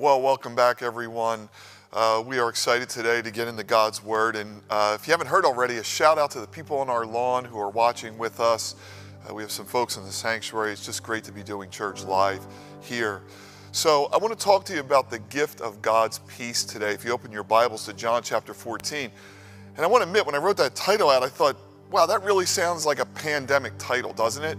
[0.00, 1.48] Well, welcome back, everyone.
[1.92, 4.36] Uh, we are excited today to get into God's Word.
[4.36, 7.04] And uh, if you haven't heard already, a shout out to the people on our
[7.04, 8.76] lawn who are watching with us.
[9.28, 10.70] Uh, we have some folks in the sanctuary.
[10.70, 12.46] It's just great to be doing church live
[12.80, 13.22] here.
[13.72, 16.92] So, I want to talk to you about the gift of God's peace today.
[16.92, 19.10] If you open your Bibles to John chapter 14.
[19.74, 21.56] And I want to admit, when I wrote that title out, I thought,
[21.90, 24.58] wow, that really sounds like a pandemic title, doesn't it?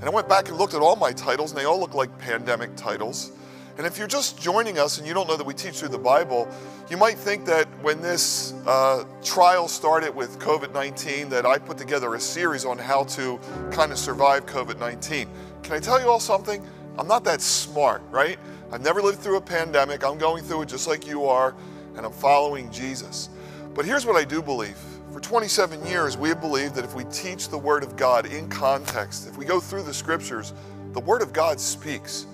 [0.00, 2.18] And I went back and looked at all my titles, and they all look like
[2.18, 3.32] pandemic titles.
[3.78, 5.98] And if you're just joining us and you don't know that we teach through the
[5.98, 6.48] Bible,
[6.90, 11.78] you might think that when this uh, trial started with COVID 19, that I put
[11.78, 13.38] together a series on how to
[13.70, 15.28] kind of survive COVID 19.
[15.62, 16.60] Can I tell you all something?
[16.98, 18.36] I'm not that smart, right?
[18.72, 20.04] I've never lived through a pandemic.
[20.04, 21.54] I'm going through it just like you are,
[21.96, 23.28] and I'm following Jesus.
[23.74, 24.76] But here's what I do believe.
[25.12, 28.48] For 27 years, we have believed that if we teach the Word of God in
[28.48, 30.52] context, if we go through the Scriptures,
[30.94, 32.26] the Word of God speaks.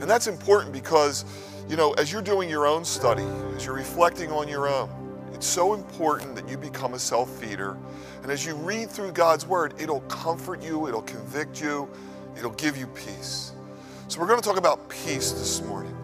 [0.00, 1.24] And that's important because,
[1.68, 4.88] you know, as you're doing your own study, as you're reflecting on your own,
[5.34, 7.76] it's so important that you become a self feeder.
[8.22, 11.88] And as you read through God's Word, it'll comfort you, it'll convict you,
[12.36, 13.52] it'll give you peace.
[14.08, 15.96] So we're going to talk about peace this morning.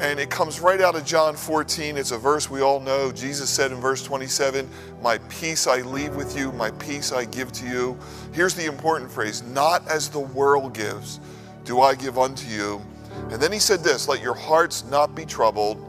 [0.00, 1.96] And it comes right out of John 14.
[1.96, 3.10] It's a verse we all know.
[3.10, 4.70] Jesus said in verse 27,
[5.02, 7.98] My peace I leave with you, my peace I give to you.
[8.32, 11.18] Here's the important phrase Not as the world gives,
[11.64, 12.80] do I give unto you.
[13.30, 15.84] And then he said this let your hearts not be troubled,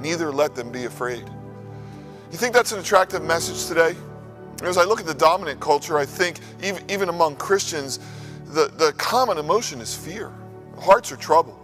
[0.00, 1.24] neither let them be afraid.
[2.30, 3.96] You think that's an attractive message today?
[4.62, 7.98] As I look at the dominant culture, I think even, even among Christians,
[8.46, 10.32] the, the common emotion is fear.
[10.80, 11.58] Hearts are troubled.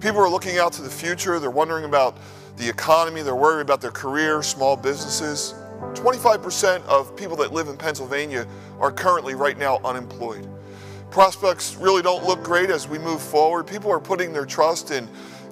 [0.00, 2.16] People are looking out to the future, they're wondering about
[2.56, 5.54] the economy, they're worried about their career, small businesses.
[5.94, 8.46] 25% of people that live in Pennsylvania
[8.78, 10.46] are currently right now unemployed.
[11.10, 13.66] Prospects really don't look great as we move forward.
[13.66, 15.08] People are putting their trust in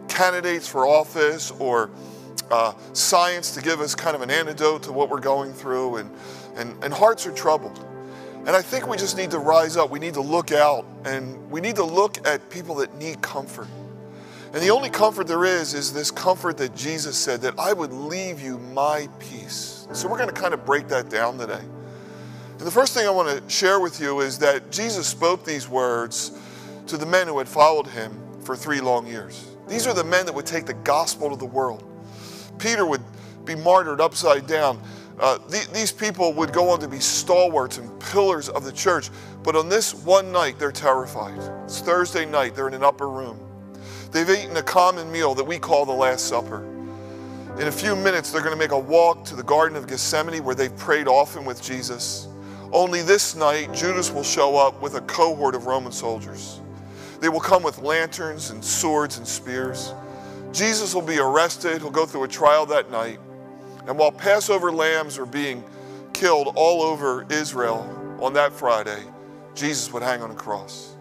[0.06, 1.90] candidates for office or
[2.50, 6.10] uh, science to give us kind of an antidote to what we're going through, and,
[6.54, 7.84] and, and hearts are troubled.
[8.46, 9.90] And I think we just need to rise up.
[9.90, 13.66] We need to look out, and we need to look at people that need comfort.
[14.52, 17.92] And the only comfort there is is this comfort that Jesus said that I would
[17.92, 19.86] leave you my peace.
[19.92, 21.60] So we're going to kind of break that down today.
[22.58, 25.68] And the first thing I want to share with you is that Jesus spoke these
[25.68, 26.36] words
[26.88, 29.46] to the men who had followed him for three long years.
[29.68, 31.84] These are the men that would take the gospel to the world.
[32.58, 33.02] Peter would
[33.44, 34.82] be martyred upside down.
[35.20, 39.10] Uh, th- these people would go on to be stalwarts and pillars of the church.
[39.44, 41.38] But on this one night, they're terrified.
[41.62, 43.38] It's Thursday night, they're in an upper room.
[44.10, 46.64] They've eaten a common meal that we call the Last Supper.
[47.58, 50.42] In a few minutes, they're going to make a walk to the Garden of Gethsemane
[50.42, 52.26] where they've prayed often with Jesus.
[52.72, 56.60] Only this night, Judas will show up with a cohort of Roman soldiers.
[57.20, 59.94] They will come with lanterns and swords and spears.
[60.52, 61.80] Jesus will be arrested.
[61.80, 63.20] He'll go through a trial that night.
[63.86, 65.64] And while Passover lambs are being
[66.12, 69.02] killed all over Israel on that Friday,
[69.54, 70.94] Jesus would hang on a cross.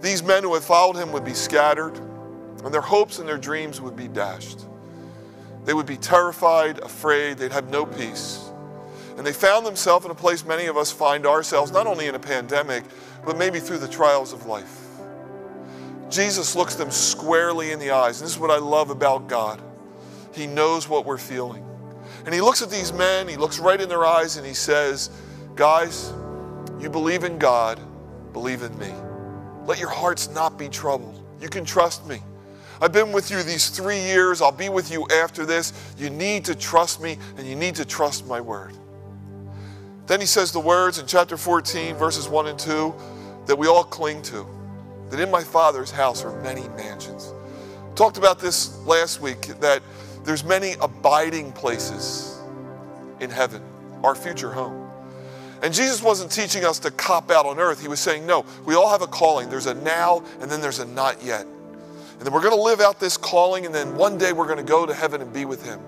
[0.00, 1.96] These men who had followed him would be scattered,
[2.64, 4.66] and their hopes and their dreams would be dashed.
[5.64, 8.51] They would be terrified, afraid, they'd have no peace.
[9.16, 12.14] And they found themselves in a place many of us find ourselves, not only in
[12.14, 12.84] a pandemic,
[13.24, 14.78] but maybe through the trials of life.
[16.10, 18.20] Jesus looks them squarely in the eyes.
[18.20, 19.60] And this is what I love about God.
[20.34, 21.64] He knows what we're feeling.
[22.24, 25.10] And he looks at these men, he looks right in their eyes, and he says,
[25.56, 26.12] Guys,
[26.78, 27.80] you believe in God,
[28.32, 28.92] believe in me.
[29.64, 31.24] Let your hearts not be troubled.
[31.40, 32.20] You can trust me.
[32.80, 34.42] I've been with you these three years.
[34.42, 35.72] I'll be with you after this.
[35.96, 38.72] You need to trust me, and you need to trust my word.
[40.06, 42.94] Then he says the words in chapter 14, verses 1 and 2,
[43.46, 44.46] that we all cling to
[45.10, 47.32] that in my Father's house are many mansions.
[47.94, 49.82] Talked about this last week that
[50.24, 52.38] there's many abiding places
[53.20, 53.62] in heaven,
[54.02, 54.88] our future home.
[55.62, 57.80] And Jesus wasn't teaching us to cop out on earth.
[57.80, 59.48] He was saying, no, we all have a calling.
[59.48, 61.46] There's a now and then there's a not yet.
[62.22, 64.58] And then we're going to live out this calling, and then one day we're going
[64.58, 65.80] to go to heaven and be with Him.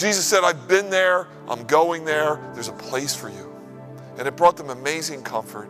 [0.00, 3.52] Jesus said, I've been there, I'm going there, there's a place for you.
[4.16, 5.68] And it brought them amazing comfort.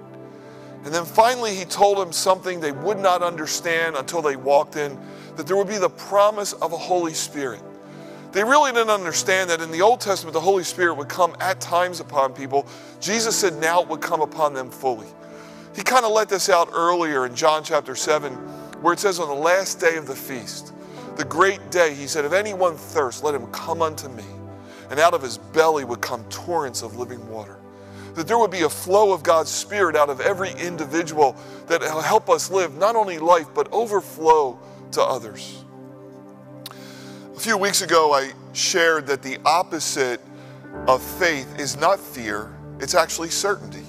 [0.85, 4.97] And then finally, he told them something they would not understand until they walked in
[5.35, 7.61] that there would be the promise of a Holy Spirit.
[8.31, 11.61] They really didn't understand that in the Old Testament, the Holy Spirit would come at
[11.61, 12.69] times upon people.
[13.01, 15.09] Jesus said now it would come upon them fully.
[15.75, 18.33] He kind of let this out earlier in John chapter 7,
[18.81, 20.73] where it says, On the last day of the feast,
[21.17, 24.25] the great day, he said, If anyone thirsts, let him come unto me.
[24.91, 27.59] And out of his belly would come torrents of living water.
[28.15, 31.37] That there would be a flow of God's Spirit out of every individual
[31.69, 34.59] that will help us live not only life, but overflow
[34.93, 35.65] to others.
[37.37, 40.21] A few weeks ago, I shared that the opposite
[40.87, 43.85] of faith is not fear, it's actually certainty.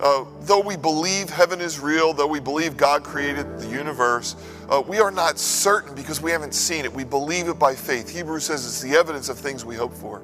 [0.00, 4.36] Uh, though we believe heaven is real, though we believe God created the universe,
[4.68, 6.92] uh, we are not certain because we haven't seen it.
[6.92, 8.08] We believe it by faith.
[8.10, 10.22] Hebrews says it's the evidence of things we hope for.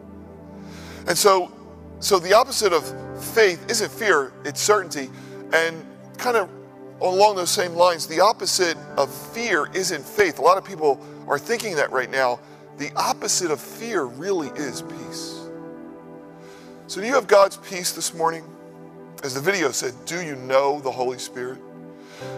[1.06, 1.52] And so,
[2.00, 2.84] so the opposite of
[3.22, 5.10] faith isn't fear, it's certainty.
[5.52, 5.84] And
[6.18, 6.50] kind of
[7.00, 10.38] along those same lines, the opposite of fear isn't faith.
[10.38, 12.40] A lot of people are thinking that right now.
[12.76, 15.40] The opposite of fear really is peace.
[16.86, 18.44] So, do you have God's peace this morning?
[19.22, 21.58] As the video said, do you know the Holy Spirit?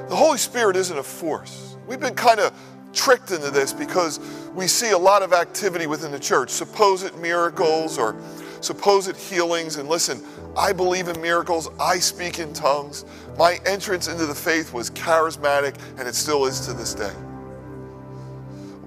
[0.09, 1.76] The Holy Spirit isn't a force.
[1.87, 2.53] We've been kind of
[2.93, 4.21] tricked into this because
[4.55, 8.17] we see a lot of activity within the church, supposed miracles or
[8.61, 9.77] supposed healings.
[9.77, 10.23] And listen,
[10.57, 11.69] I believe in miracles.
[11.79, 13.05] I speak in tongues.
[13.39, 17.13] My entrance into the faith was charismatic, and it still is to this day.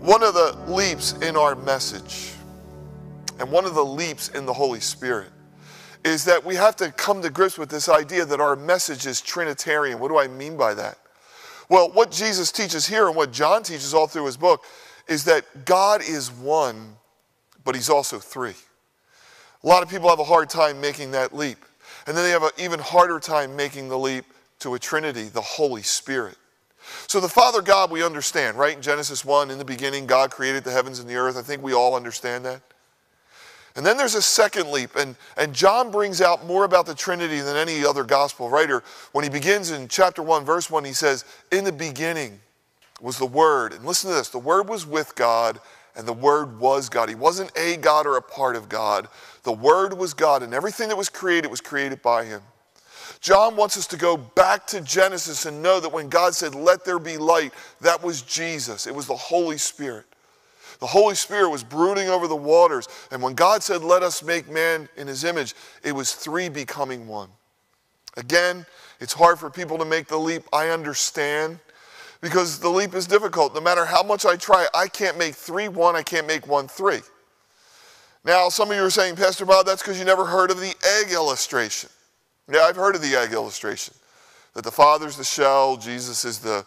[0.02, 2.32] One of the leaps in our message,
[3.40, 5.30] and one of the leaps in the Holy Spirit,
[6.04, 9.22] is that we have to come to grips with this idea that our message is
[9.22, 10.00] Trinitarian.
[10.00, 10.98] What do I mean by that?
[11.70, 14.64] Well, what Jesus teaches here and what John teaches all through his book
[15.08, 16.96] is that God is one,
[17.64, 18.56] but he's also three.
[19.64, 21.64] A lot of people have a hard time making that leap.
[22.08, 24.26] And then they have an even harder time making the leap
[24.60, 26.38] to a Trinity, the Holy Spirit.
[27.08, 28.76] So, the Father God, we understand, right?
[28.76, 31.38] In Genesis 1, in the beginning, God created the heavens and the earth.
[31.38, 32.62] I think we all understand that.
[33.76, 37.40] And then there's a second leap, and, and John brings out more about the Trinity
[37.40, 38.84] than any other gospel writer.
[39.12, 42.40] When he begins in chapter 1, verse 1, he says, In the beginning
[43.00, 43.74] was the Word.
[43.74, 45.60] And listen to this the Word was with God,
[45.96, 47.10] and the Word was God.
[47.10, 49.08] He wasn't a God or a part of God.
[49.44, 52.42] The Word was God, and everything that was created was created by Him.
[53.22, 56.86] John wants us to go back to Genesis and know that when God said, Let
[56.86, 58.88] there be light, that was Jesus.
[58.88, 60.06] It was the Holy Spirit.
[60.80, 62.88] The Holy Spirit was brooding over the waters.
[63.12, 65.54] And when God said, Let us make man in his image,
[65.84, 67.30] it was three becoming one.
[68.18, 68.66] Again,
[69.00, 70.44] it's hard for people to make the leap.
[70.52, 71.60] I understand
[72.22, 73.54] because the leap is difficult.
[73.54, 76.68] No matter how much I try, I can't make three one, I can't make one
[76.68, 77.00] three.
[78.26, 80.76] Now, some of you are saying, Pastor Bob, that's because you never heard of the
[81.00, 81.90] egg illustration.
[82.52, 83.94] Yeah, I've heard of the egg illustration.
[84.56, 86.66] That the Father's the shell, Jesus is the,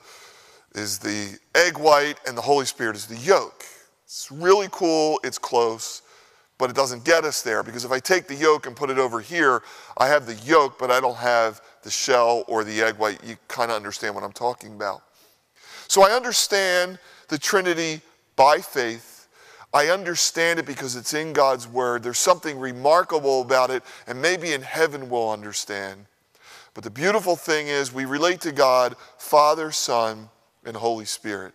[0.75, 3.65] is the egg white, and the Holy Spirit is the yolk.
[4.13, 6.03] It's really cool, it's close,
[6.59, 8.99] but it doesn't get us there because if I take the yolk and put it
[8.99, 9.63] over here,
[9.97, 13.25] I have the yolk, but I don't have the shell or the egg white.
[13.25, 15.01] You kind of understand what I'm talking about.
[15.89, 16.99] So I understand
[17.29, 18.03] the Trinity
[18.37, 19.29] by faith.
[19.73, 22.03] I understand it because it's in God's Word.
[22.03, 26.05] There's something remarkable about it, and maybe in heaven we'll understand.
[26.75, 30.29] But the beautiful thing is, we relate to God, Father, Son,
[30.67, 31.55] and Holy Spirit.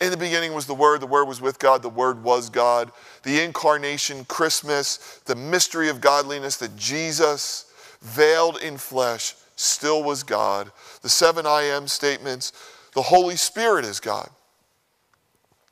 [0.00, 2.90] In the beginning was the Word, the Word was with God, the Word was God.
[3.22, 7.70] The incarnation, Christmas, the mystery of godliness that Jesus,
[8.00, 10.72] veiled in flesh, still was God.
[11.02, 12.52] The seven I am statements,
[12.94, 14.30] the Holy Spirit is God.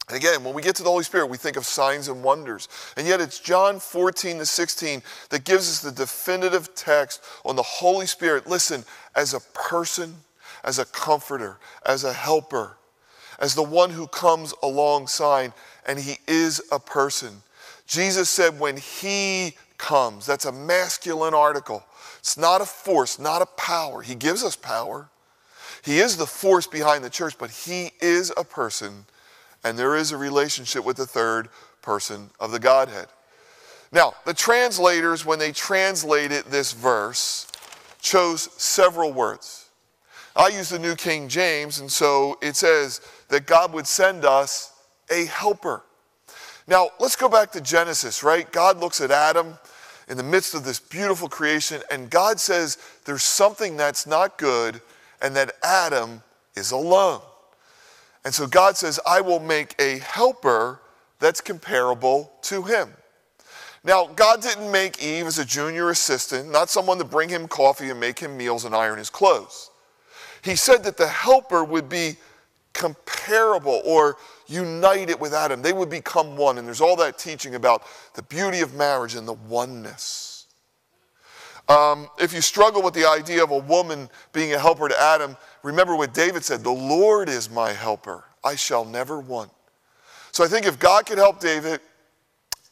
[0.09, 2.69] And again, when we get to the Holy Spirit, we think of signs and wonders.
[2.97, 7.63] And yet it's John 14 to 16 that gives us the definitive text on the
[7.63, 8.47] Holy Spirit.
[8.47, 8.85] Listen,
[9.15, 10.17] as a person,
[10.65, 12.78] as a comforter, as a helper,
[13.39, 15.53] as the one who comes alongside,
[15.87, 17.43] and he is a person.
[17.87, 21.85] Jesus said, when he comes, that's a masculine article.
[22.19, 24.03] It's not a force, not a power.
[24.03, 25.09] He gives us power.
[25.85, 29.07] He is the force behind the church, but he is a person,
[29.65, 31.49] and there is a relationship with the third
[31.81, 33.07] person of the Godhead.
[33.93, 37.47] Now, the translators, when they translated this verse,
[38.01, 39.71] chose several words.
[40.37, 44.73] I use the New King James, and so it says that God would send us
[45.11, 45.83] a helper.
[46.67, 48.51] Now, let's go back to Genesis, right?
[48.53, 49.59] God looks at Adam
[50.09, 54.81] in the midst of this beautiful creation, and God says there's something that's not good,
[55.21, 56.23] and that Adam
[56.57, 57.21] is alone.
[58.25, 60.81] And so God says, I will make a helper
[61.19, 62.91] that's comparable to him.
[63.85, 67.91] Now, God didn't make Eve as a junior assistant, not someone to bring him coffee
[67.91, 69.71] and make him meals and iron his clothes.
[70.43, 72.17] He said that the helper would be
[72.79, 74.17] comparable or
[74.47, 75.61] united with Adam.
[75.61, 76.57] They would become one.
[76.57, 77.83] And there's all that teaching about
[78.15, 80.47] the beauty of marriage and the oneness.
[81.69, 85.37] Um, if you struggle with the idea of a woman being a helper to Adam,
[85.63, 89.51] remember what David said The Lord is my helper, I shall never want.
[90.33, 91.81] So I think if God can help David,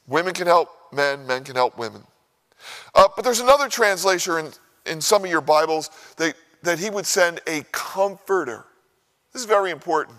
[0.07, 2.03] women can help men, men can help women.
[2.95, 4.53] Uh, but there's another translation in,
[4.87, 8.65] in some of your Bibles that that he would send a comforter.
[9.37, 10.17] This is very important.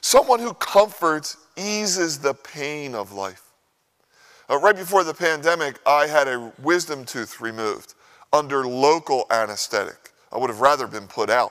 [0.00, 3.42] Someone who comforts eases the pain of life.
[4.48, 7.94] Uh, right before the pandemic, I had a wisdom tooth removed
[8.32, 10.12] under local anesthetic.
[10.30, 11.50] I would have rather been put out.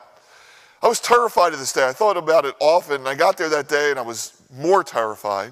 [0.82, 1.86] I was terrified of this day.
[1.86, 5.52] I thought about it often, I got there that day and I was more terrified.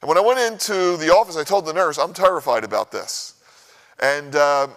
[0.00, 3.34] And when I went into the office, I told the nurse, I'm terrified about this.
[4.00, 4.68] And, uh,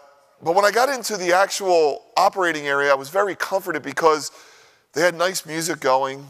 [0.44, 4.32] but when I got into the actual operating area, I was very comforted because
[4.94, 6.28] they had nice music going.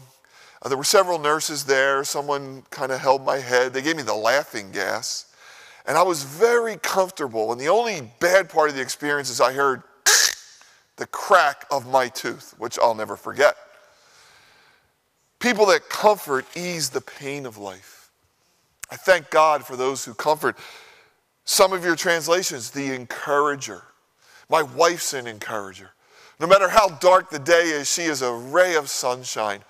[0.62, 2.04] Uh, there were several nurses there.
[2.04, 3.72] Someone kind of held my head.
[3.72, 5.26] They gave me the laughing gas.
[5.86, 7.52] And I was very comfortable.
[7.52, 9.82] And the only bad part of the experience is I heard
[10.96, 13.56] the crack of my tooth, which I'll never forget.
[15.38, 18.10] People that comfort ease the pain of life.
[18.90, 20.58] I thank God for those who comfort.
[21.44, 23.82] Some of your translations, the encourager.
[24.50, 25.92] My wife's an encourager.
[26.40, 29.60] No matter how dark the day is, she is a ray of sunshine.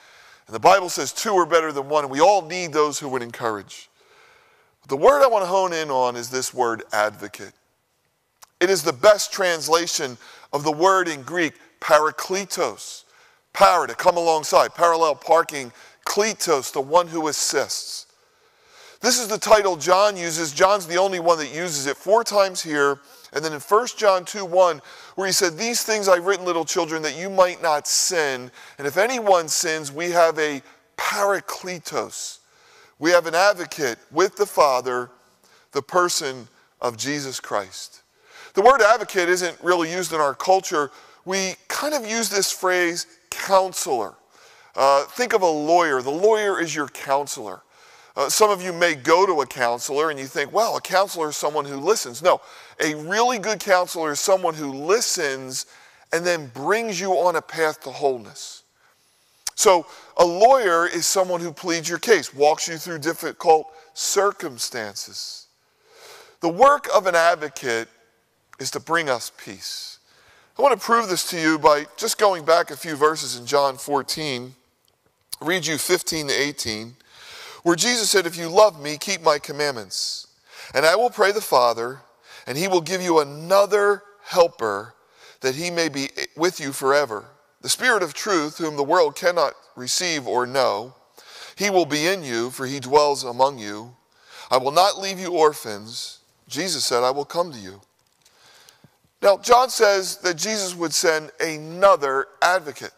[0.46, 3.08] And the Bible says two are better than one, and we all need those who
[3.08, 3.90] would encourage.
[4.88, 7.52] The word I want to hone in on is this word advocate.
[8.60, 10.16] It is the best translation
[10.52, 13.04] of the word in Greek, parakletos.
[13.52, 15.72] Para, to come alongside, parallel parking,
[16.06, 18.06] kletos, the one who assists.
[19.00, 20.52] This is the title John uses.
[20.52, 23.00] John's the only one that uses it four times here.
[23.32, 24.80] And then in 1 John 2 1,
[25.14, 28.50] where he said, These things I've written, little children, that you might not sin.
[28.78, 30.62] And if anyone sins, we have a
[30.96, 32.38] parakletos.
[32.98, 35.10] We have an advocate with the Father,
[35.72, 36.48] the person
[36.80, 38.02] of Jesus Christ.
[38.54, 40.90] The word advocate isn't really used in our culture.
[41.24, 44.14] We kind of use this phrase counselor.
[44.74, 46.02] Uh, think of a lawyer.
[46.02, 47.62] The lawyer is your counselor.
[48.16, 51.28] Uh, some of you may go to a counselor and you think, well, a counselor
[51.28, 52.22] is someone who listens.
[52.22, 52.40] No,
[52.80, 55.66] a really good counselor is someone who listens
[56.12, 58.64] and then brings you on a path to wholeness.
[59.54, 59.86] So,
[60.16, 65.46] a lawyer is someone who pleads your case, walks you through difficult circumstances.
[66.40, 67.88] The work of an advocate
[68.58, 69.98] is to bring us peace.
[70.58, 73.46] I want to prove this to you by just going back a few verses in
[73.46, 74.54] John 14,
[75.40, 76.96] read you 15 to 18,
[77.62, 80.26] where Jesus said, If you love me, keep my commandments.
[80.74, 82.00] And I will pray the Father,
[82.46, 84.94] and he will give you another helper
[85.40, 87.24] that he may be with you forever.
[87.60, 90.94] The Spirit of truth, whom the world cannot receive or know,
[91.56, 93.94] he will be in you, for he dwells among you.
[94.50, 96.20] I will not leave you orphans.
[96.48, 97.80] Jesus said, I will come to you.
[99.22, 102.92] Now, John says that Jesus would send another advocate.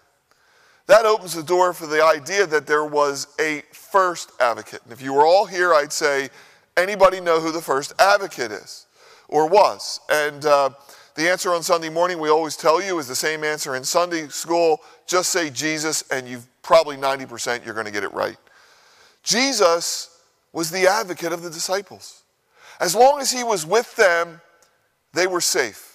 [0.92, 4.82] That opens the door for the idea that there was a first advocate.
[4.84, 6.28] And if you were all here, I'd say,
[6.76, 8.84] anybody know who the first advocate is
[9.26, 10.00] or was?
[10.10, 10.68] And uh,
[11.14, 14.28] the answer on Sunday morning, we always tell you, is the same answer in Sunday
[14.28, 14.82] school.
[15.06, 18.36] Just say Jesus, and you've probably 90% you're going to get it right.
[19.22, 20.20] Jesus
[20.52, 22.22] was the advocate of the disciples.
[22.80, 24.42] As long as he was with them,
[25.14, 25.91] they were safe.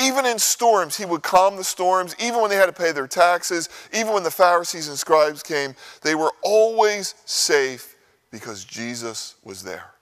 [0.00, 2.14] Even in storms, he would calm the storms.
[2.18, 5.74] Even when they had to pay their taxes, even when the Pharisees and scribes came,
[6.02, 7.96] they were always safe
[8.30, 9.92] because Jesus was there.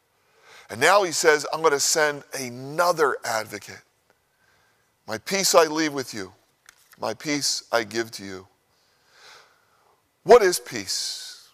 [0.69, 3.83] And now he says, I'm going to send another advocate.
[5.07, 6.33] My peace I leave with you,
[6.99, 8.49] my peace I give to you.
[10.25, 11.49] What is peace?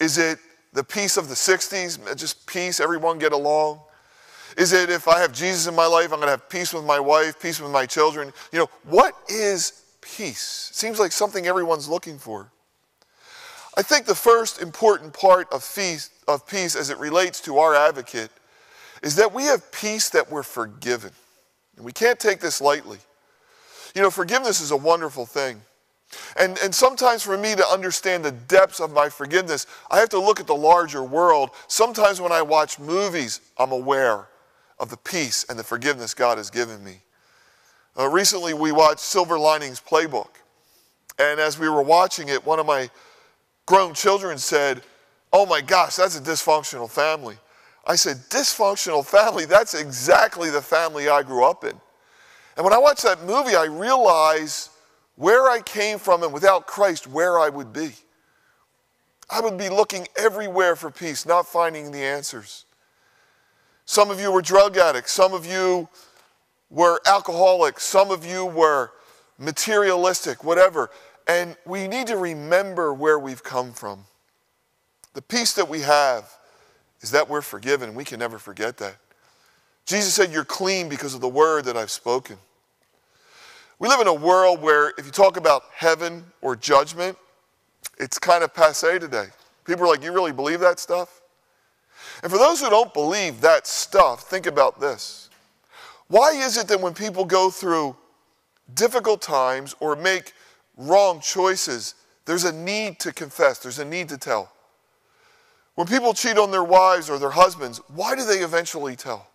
[0.00, 0.38] Is it
[0.72, 3.80] the peace of the 60s, just peace, everyone get along?
[4.56, 6.84] Is it if I have Jesus in my life, I'm going to have peace with
[6.84, 8.32] my wife, peace with my children?
[8.52, 10.68] You know, what is peace?
[10.70, 12.50] It seems like something everyone's looking for.
[13.76, 17.74] I think the first important part of peace, of peace as it relates to our
[17.74, 18.30] advocate
[19.02, 21.12] is that we have peace that we're forgiven.
[21.76, 22.98] And we can't take this lightly.
[23.94, 25.62] You know, forgiveness is a wonderful thing.
[26.38, 30.18] And, and sometimes for me to understand the depths of my forgiveness, I have to
[30.18, 31.50] look at the larger world.
[31.68, 34.26] Sometimes when I watch movies, I'm aware
[34.80, 37.02] of the peace and the forgiveness God has given me.
[37.96, 40.30] Uh, recently, we watched Silver Linings Playbook.
[41.18, 42.88] And as we were watching it, one of my
[43.66, 44.82] grown children said,
[45.32, 47.36] Oh my gosh, that's a dysfunctional family.
[47.86, 49.44] I said, Dysfunctional family?
[49.44, 51.78] That's exactly the family I grew up in.
[52.56, 54.70] And when I watched that movie, I realized
[55.16, 57.92] where I came from and without Christ, where I would be.
[59.28, 62.64] I would be looking everywhere for peace, not finding the answers.
[63.90, 65.10] Some of you were drug addicts.
[65.10, 65.88] Some of you
[66.70, 67.82] were alcoholics.
[67.82, 68.92] Some of you were
[69.36, 70.90] materialistic, whatever.
[71.26, 74.04] And we need to remember where we've come from.
[75.14, 76.32] The peace that we have
[77.00, 77.96] is that we're forgiven.
[77.96, 78.94] We can never forget that.
[79.86, 82.36] Jesus said, You're clean because of the word that I've spoken.
[83.80, 87.18] We live in a world where if you talk about heaven or judgment,
[87.98, 89.26] it's kind of passe today.
[89.64, 91.19] People are like, You really believe that stuff?
[92.22, 95.30] And for those who don't believe that stuff, think about this.
[96.08, 97.96] Why is it that when people go through
[98.74, 100.34] difficult times or make
[100.76, 101.94] wrong choices,
[102.26, 104.52] there's a need to confess, there's a need to tell?
[105.76, 109.30] When people cheat on their wives or their husbands, why do they eventually tell?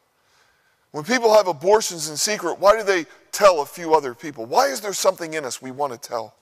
[0.91, 4.45] When people have abortions in secret, why do they tell a few other people?
[4.45, 6.35] Why is there something in us we want to tell?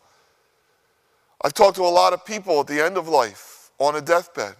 [1.41, 4.55] I've talked to a lot of people at the end of life on a deathbed,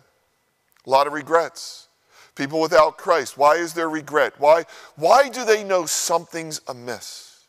[0.85, 1.87] a lot of regrets.
[2.35, 4.33] People without Christ, why is there regret?
[4.39, 7.45] Why, why do they know something's amiss?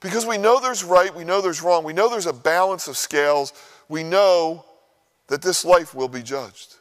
[0.00, 2.96] Because we know there's right, we know there's wrong, we know there's a balance of
[2.96, 3.52] scales,
[3.88, 4.64] we know
[5.28, 6.76] that this life will be judged.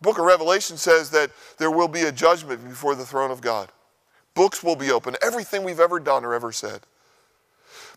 [0.00, 3.70] book of Revelation says that there will be a judgment before the throne of God.
[4.34, 6.80] Books will be open, everything we've ever done or ever said.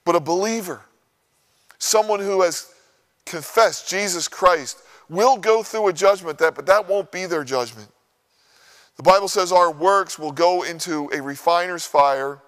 [0.05, 0.81] But a believer,
[1.77, 2.73] someone who has
[3.25, 7.89] confessed Jesus Christ, will go through a judgment that, but that won't be their judgment.
[8.95, 12.39] The Bible says our works will go into a refiner's fire,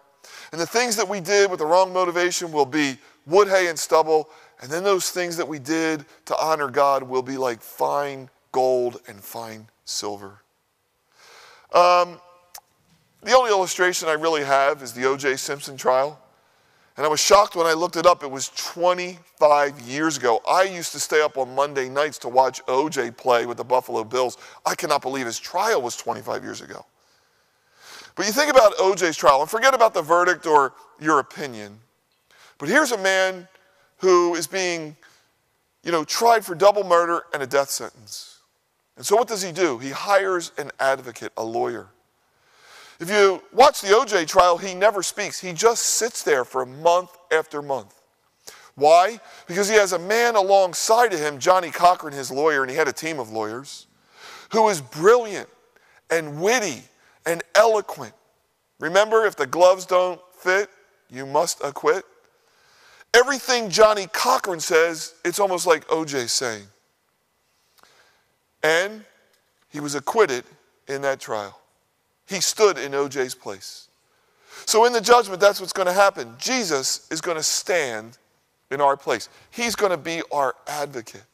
[0.52, 3.80] and the things that we did with the wrong motivation will be wood, hay, and
[3.80, 4.30] stubble,
[4.62, 9.02] and then those things that we did to honor God will be like fine gold
[9.08, 10.42] and fine silver.
[11.74, 12.20] Um,
[13.24, 15.38] the only illustration I really have is the O.J.
[15.38, 16.21] Simpson trial.
[16.98, 18.22] And I was shocked when I looked it up.
[18.22, 20.42] It was 25 years ago.
[20.48, 24.04] I used to stay up on Monday nights to watch OJ play with the Buffalo
[24.04, 24.38] Bills.
[24.66, 26.86] I cannot believe his trial was 25 years ago.
[28.16, 31.80] But you think about OJ's trial and forget about the verdict or your opinion.
[32.58, 33.48] But here's a man
[33.98, 34.96] who is being,
[35.84, 38.40] you know, tried for double murder and a death sentence.
[38.98, 39.78] And so what does he do?
[39.78, 41.88] He hires an advocate, a lawyer.
[43.02, 45.40] If you watch the OJ trial, he never speaks.
[45.40, 48.00] He just sits there for month after month.
[48.76, 49.20] Why?
[49.48, 52.88] Because he has a man alongside of him, Johnnie Cochran, his lawyer, and he had
[52.88, 53.88] a team of lawyers,
[54.52, 55.50] who is brilliant
[56.12, 56.84] and witty
[57.26, 58.14] and eloquent.
[58.80, 60.70] Remember, if the gloves don't fit,
[61.10, 62.06] you must acquit.
[63.16, 66.68] Everything Johnnie Cochran says, it's almost like OJ saying.
[68.62, 69.04] And
[69.70, 70.44] he was acquitted
[70.88, 71.61] in that trial.
[72.32, 73.90] He stood in OJ's place.
[74.66, 76.34] So in the judgment, that's what's going to happen.
[76.38, 78.18] Jesus is going to stand
[78.70, 79.28] in our place.
[79.50, 81.26] He's going to be our advocate.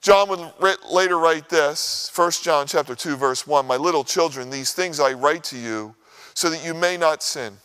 [0.00, 0.52] John would
[0.90, 5.12] later write this, 1 John chapter 2 verse 1, "My little children, these things I
[5.12, 5.94] write to you
[6.34, 7.56] so that you may not sin.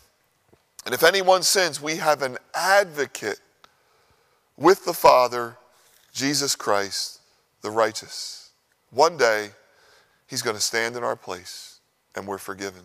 [0.86, 3.40] And if anyone sins, we have an advocate
[4.56, 5.58] with the Father,
[6.14, 7.22] Jesus Christ,
[7.62, 8.50] the righteous."
[8.92, 9.54] One day,
[10.28, 11.71] he's going to stand in our place
[12.16, 12.84] and we're forgiven.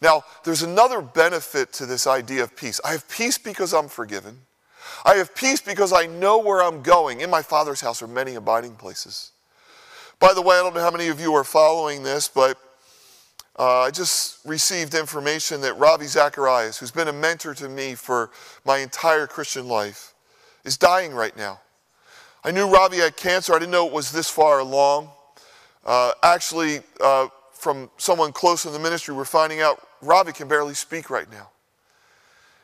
[0.00, 2.80] Now, there's another benefit to this idea of peace.
[2.84, 4.38] I have peace because I'm forgiven.
[5.04, 7.20] I have peace because I know where I'm going.
[7.20, 9.30] In my Father's house are many abiding places.
[10.18, 12.58] By the way, I don't know how many of you are following this, but
[13.58, 18.30] uh, I just received information that Ravi Zacharias, who's been a mentor to me for
[18.64, 20.14] my entire Christian life,
[20.64, 21.60] is dying right now.
[22.42, 23.54] I knew Ravi had cancer.
[23.54, 25.08] I didn't know it was this far along.
[25.84, 27.28] Uh, actually, uh,
[27.64, 31.48] from someone close in the ministry, we're finding out Ravi can barely speak right now.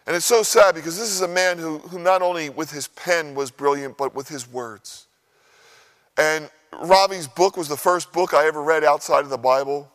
[0.06, 2.86] And it's so sad because this is a man who, who not only with his
[2.88, 5.06] pen was brilliant, but with his words.
[6.18, 6.50] And
[6.82, 9.90] Ravi's book was the first book I ever read outside of the Bible.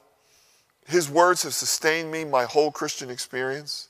[0.87, 3.89] His words have sustained me my whole Christian experience.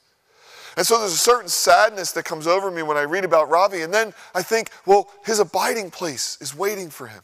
[0.76, 3.84] And so there's a certain sadness that comes over me when I read about Ravi.
[3.84, 7.22] And then I think, well, his abiding place is waiting for him.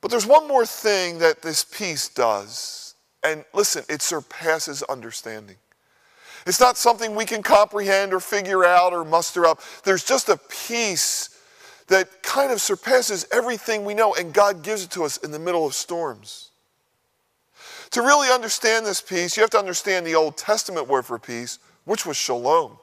[0.00, 2.94] But there's one more thing that this peace does.
[3.22, 5.56] And listen, it surpasses understanding.
[6.46, 9.60] It's not something we can comprehend or figure out or muster up.
[9.84, 11.38] There's just a peace
[11.88, 15.38] that kind of surpasses everything we know, and God gives it to us in the
[15.38, 16.50] middle of storms.
[17.90, 21.58] To really understand this peace, you have to understand the Old Testament word for peace,
[21.84, 22.78] which was shalom.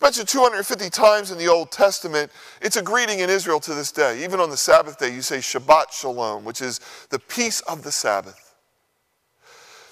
[0.00, 2.30] It's mentioned 250 times in the Old Testament.
[2.62, 4.22] It's a greeting in Israel to this day.
[4.22, 6.80] Even on the Sabbath day, you say Shabbat Shalom, which is
[7.10, 8.54] the peace of the Sabbath.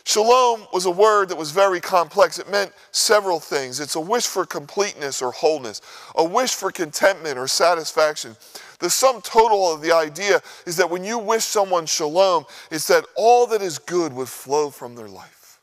[0.05, 2.39] Shalom was a word that was very complex.
[2.39, 3.81] It meant several things.
[3.81, 5.81] It's a wish for completeness or wholeness,
[6.15, 8.37] a wish for contentment or satisfaction.
[8.79, 13.05] The sum total of the idea is that when you wish someone shalom, it's that
[13.17, 15.61] all that is good would flow from their life.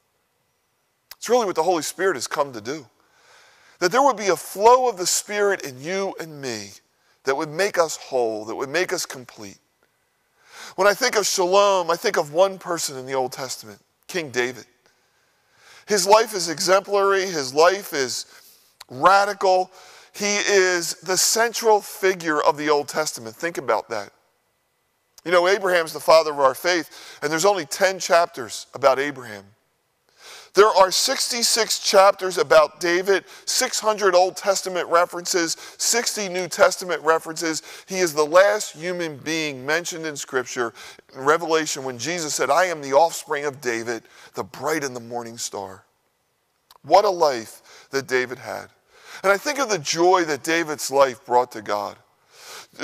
[1.15, 2.85] It's really what the Holy Spirit has come to do
[3.83, 6.69] that there would be a flow of the Spirit in you and me
[7.25, 9.57] that would make us whole, that would make us complete.
[10.77, 14.29] When I think of shalom, I think of one person in the Old Testament, King
[14.29, 14.65] David.
[15.85, 18.25] His life is exemplary, his life is
[18.89, 19.69] radical.
[20.13, 23.35] he is the central figure of the Old Testament.
[23.35, 24.13] Think about that.
[25.25, 29.43] You know, Abraham's the father of our faith, and there's only 10 chapters about Abraham.
[30.53, 37.63] There are 66 chapters about David, 600 Old Testament references, 60 New Testament references.
[37.87, 40.73] He is the last human being mentioned in Scripture
[41.15, 44.03] in Revelation when Jesus said, I am the offspring of David,
[44.35, 45.85] the bright and the morning star.
[46.83, 48.67] What a life that David had.
[49.23, 51.97] And I think of the joy that David's life brought to God.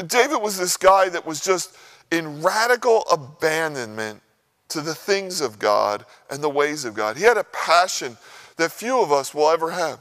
[0.07, 1.75] David was this guy that was just
[2.09, 4.21] in radical abandonment
[4.69, 7.17] to the things of God and the ways of God.
[7.17, 8.17] He had a passion
[8.57, 9.99] that few of us will ever have.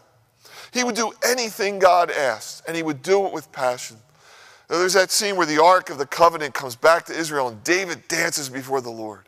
[0.72, 3.96] He would do anything God asked, and he would do it with passion.
[4.68, 8.06] There's that scene where the Ark of the Covenant comes back to Israel, and David
[8.08, 9.22] dances before the Lord.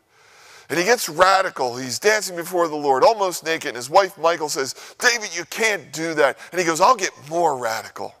[0.69, 1.75] And he gets radical.
[1.75, 3.69] He's dancing before the Lord, almost naked.
[3.69, 6.37] And his wife, Michal, says, David, you can't do that.
[6.51, 8.15] And he goes, I'll get more radical.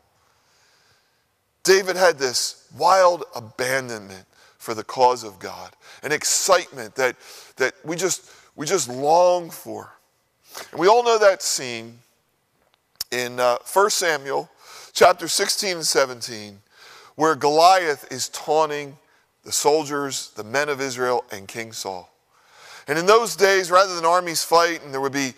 [1.63, 4.25] David had this wild abandonment
[4.61, 5.71] for the cause of God,
[6.03, 7.15] an excitement that,
[7.57, 9.91] that we, just, we just long for.
[10.69, 11.97] And we all know that scene
[13.11, 14.51] in uh, 1 Samuel
[14.93, 16.59] chapter 16 and 17,
[17.15, 18.97] where Goliath is taunting
[19.43, 22.11] the soldiers, the men of Israel, and King Saul.
[22.87, 25.33] And in those days, rather than armies fight and there would be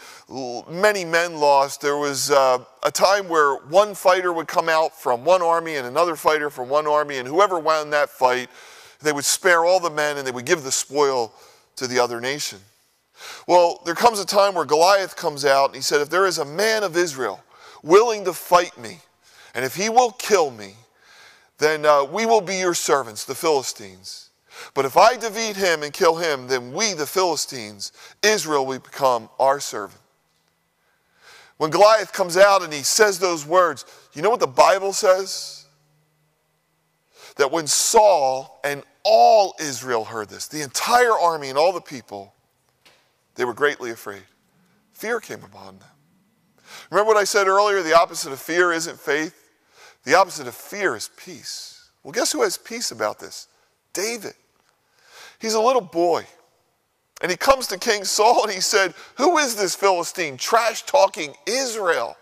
[0.70, 5.24] many men lost, there was uh, a time where one fighter would come out from
[5.24, 8.50] one army and another fighter from one army, and whoever won that fight,
[9.04, 11.34] they would spare all the men and they would give the spoil
[11.76, 12.60] to the other nation.
[13.48, 16.38] Well, there comes a time where Goliath comes out and he said, If there is
[16.38, 17.44] a man of Israel
[17.84, 19.00] willing to fight me,
[19.54, 20.76] and if he will kill me,
[21.60, 24.30] then uh, we will be your servants, the Philistines.
[24.74, 29.30] But if I defeat him and kill him, then we, the Philistines, Israel, will become
[29.40, 30.00] our servant.
[31.58, 35.66] When Goliath comes out and he says those words, you know what the Bible says?
[37.38, 42.34] That when Saul and all Israel heard this, the entire army and all the people,
[43.36, 44.24] they were greatly afraid.
[44.94, 45.88] Fear came upon them.
[46.90, 47.82] Remember what I said earlier?
[47.82, 49.40] The opposite of fear isn't faith.
[50.04, 51.90] The opposite of fear is peace.
[52.04, 53.48] Well, guess who has peace about this?
[53.94, 54.34] David.
[55.40, 56.26] He's a little boy.
[57.22, 61.34] And he comes to King Saul and he said, Who is this Philistine trash talking
[61.48, 62.18] Israel?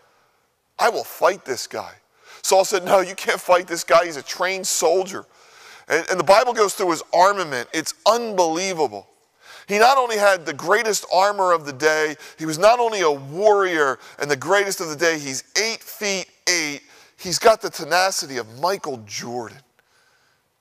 [0.77, 1.93] I will fight this guy.
[2.43, 4.05] Saul said, No, you can't fight this guy.
[4.05, 5.25] He's a trained soldier.
[5.91, 9.07] And, and the Bible goes through his armament, it's unbelievable.
[9.67, 13.11] He not only had the greatest armor of the day, he was not only a
[13.11, 16.81] warrior and the greatest of the day, he's eight feet eight.
[17.17, 19.59] He's got the tenacity of Michael Jordan.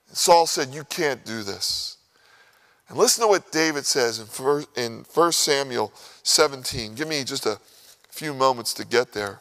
[0.07, 1.97] And Saul said, You can't do this.
[2.87, 4.19] And listen to what David says
[4.75, 5.91] in 1 Samuel
[6.23, 6.95] 17.
[6.95, 7.57] Give me just a
[8.09, 9.39] few moments to get there.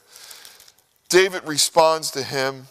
[1.09, 2.68] David responds to him.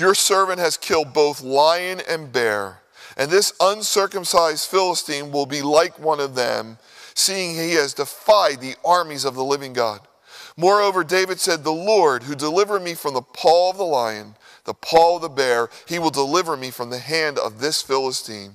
[0.00, 2.80] Your servant has killed both lion and bear,
[3.18, 6.78] and this uncircumcised Philistine will be like one of them,
[7.12, 10.00] seeing he has defied the armies of the living God.
[10.56, 14.72] Moreover, David said, The Lord who delivered me from the paw of the lion, the
[14.72, 18.54] paw of the bear, he will deliver me from the hand of this Philistine.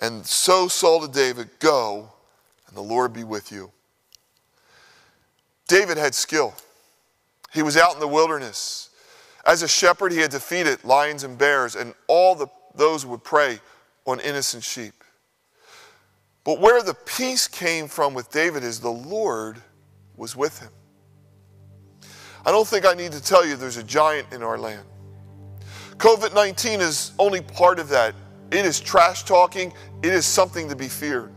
[0.00, 2.08] And so Saul to David, Go,
[2.66, 3.72] and the Lord be with you.
[5.68, 6.54] David had skill.
[7.52, 8.88] He was out in the wilderness.
[9.44, 13.58] As a shepherd, he had defeated lions and bears and all the, those would prey
[14.06, 15.04] on innocent sheep.
[16.44, 19.62] But where the peace came from with David is the Lord
[20.16, 20.70] was with him.
[22.44, 24.86] I don't think I need to tell you there's a giant in our land.
[25.98, 28.14] COVID 19 is only part of that.
[28.50, 31.32] It is trash talking, it is something to be feared.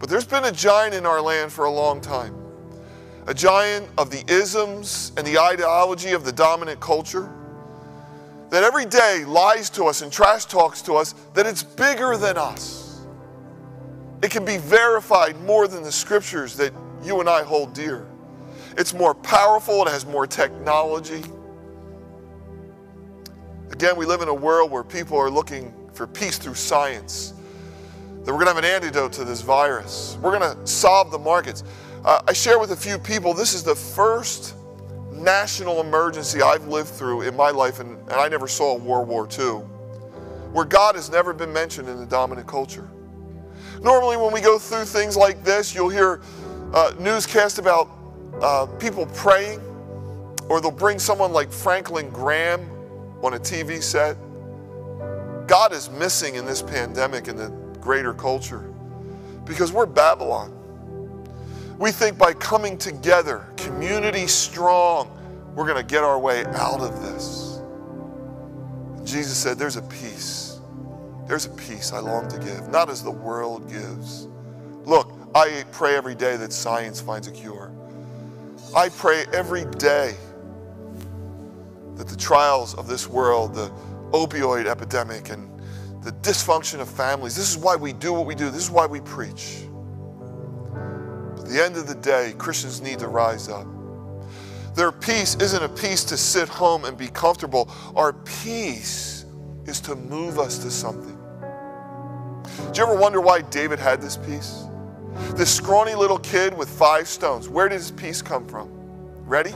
[0.00, 2.34] But there's been a giant in our land for a long time.
[3.26, 7.32] A giant of the isms and the ideology of the dominant culture
[8.50, 12.36] that every day lies to us and trash talks to us that it's bigger than
[12.36, 13.06] us.
[14.22, 18.06] It can be verified more than the scriptures that you and I hold dear.
[18.76, 21.22] It's more powerful, it has more technology.
[23.70, 27.34] Again, we live in a world where people are looking for peace through science.
[28.24, 30.18] That we're going to have an antidote to this virus.
[30.22, 31.62] We're going to solve the markets.
[32.06, 34.54] Uh, I share with a few people this is the first
[35.10, 39.28] national emergency I've lived through in my life, and, and I never saw World War
[39.28, 39.64] II,
[40.52, 42.88] where God has never been mentioned in the dominant culture.
[43.82, 46.20] Normally, when we go through things like this, you'll hear
[46.72, 47.90] uh, newscasts about
[48.40, 49.58] uh, people praying,
[50.48, 52.70] or they'll bring someone like Franklin Graham
[53.24, 54.16] on a TV set.
[55.48, 57.48] God is missing in this pandemic in the
[57.80, 58.72] greater culture
[59.44, 60.55] because we're Babylon.
[61.78, 65.10] We think by coming together, community strong,
[65.54, 67.60] we're going to get our way out of this.
[69.04, 70.60] Jesus said, There's a peace.
[71.26, 74.28] There's a peace I long to give, not as the world gives.
[74.84, 77.72] Look, I pray every day that science finds a cure.
[78.74, 80.14] I pray every day
[81.96, 83.70] that the trials of this world, the
[84.12, 85.50] opioid epidemic, and
[86.02, 88.86] the dysfunction of families, this is why we do what we do, this is why
[88.86, 89.66] we preach.
[91.48, 93.66] The end of the day, Christians need to rise up.
[94.74, 97.70] Their peace isn't a peace to sit home and be comfortable.
[97.94, 99.24] Our peace
[99.64, 101.16] is to move us to something.
[102.72, 104.64] Do you ever wonder why David had this peace?
[105.34, 108.68] This scrawny little kid with five stones, where did his peace come from?
[109.24, 109.54] Ready?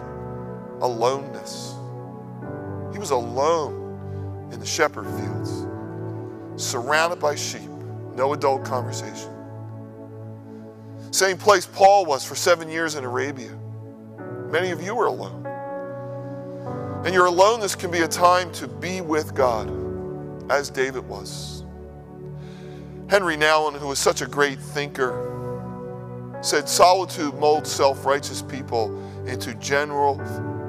[0.80, 1.74] Aloneness.
[2.92, 5.66] He was alone in the shepherd fields,
[6.56, 7.68] surrounded by sheep,
[8.14, 9.30] no adult conversation.
[11.10, 13.50] Same place Paul was for seven years in Arabia.
[14.48, 15.44] Many of you are alone.
[17.04, 19.70] And your aloneness can be a time to be with God,
[20.52, 21.64] as David was.
[23.08, 25.26] Henry Nouwen, who was such a great thinker,
[26.42, 28.96] said solitude molds self-righteous people
[29.26, 30.16] into general,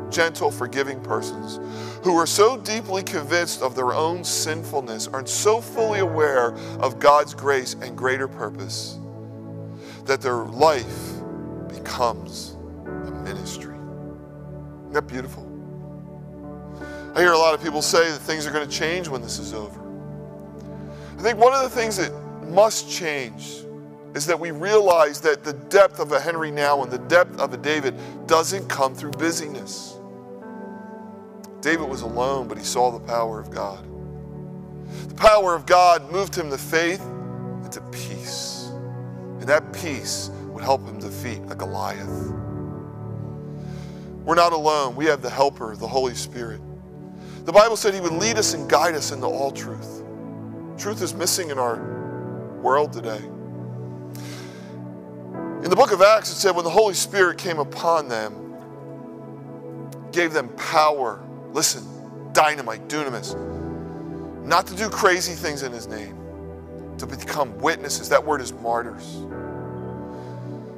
[0.10, 1.60] gentle, forgiving persons
[2.04, 7.36] who are so deeply convinced of their own sinfulness, are so fully aware of God's
[7.36, 8.98] grace and greater purpose
[10.06, 11.22] that their life
[11.68, 13.76] becomes a ministry.
[13.76, 15.48] Isn't that beautiful?
[17.16, 19.38] I hear a lot of people say that things are going to change when this
[19.38, 19.80] is over.
[21.18, 22.12] I think one of the things that
[22.48, 23.64] must change
[24.16, 27.58] is that we realize that the depth of a Henry Nouwen the depth of a
[27.58, 27.96] David
[28.28, 29.98] doesn't come through busyness.
[31.62, 33.86] David was alone, but he saw the power of God.
[35.08, 38.21] The power of God moved him to faith and to peace.
[39.42, 42.32] And that peace would help him defeat a Goliath.
[44.24, 44.96] We're not alone.
[44.96, 46.62] We have the helper, the Holy Spirit.
[47.46, 50.04] The Bible said he would lead us and guide us into all truth.
[50.78, 51.78] Truth is missing in our
[52.62, 53.18] world today.
[55.64, 58.56] In the book of Acts, it said when the Holy Spirit came upon them,
[60.12, 61.20] gave them power.
[61.52, 61.84] Listen,
[62.32, 63.36] dynamite, dunamis.
[64.46, 66.16] Not to do crazy things in his name,
[67.02, 68.10] to become witnesses.
[68.10, 69.26] That word is martyrs.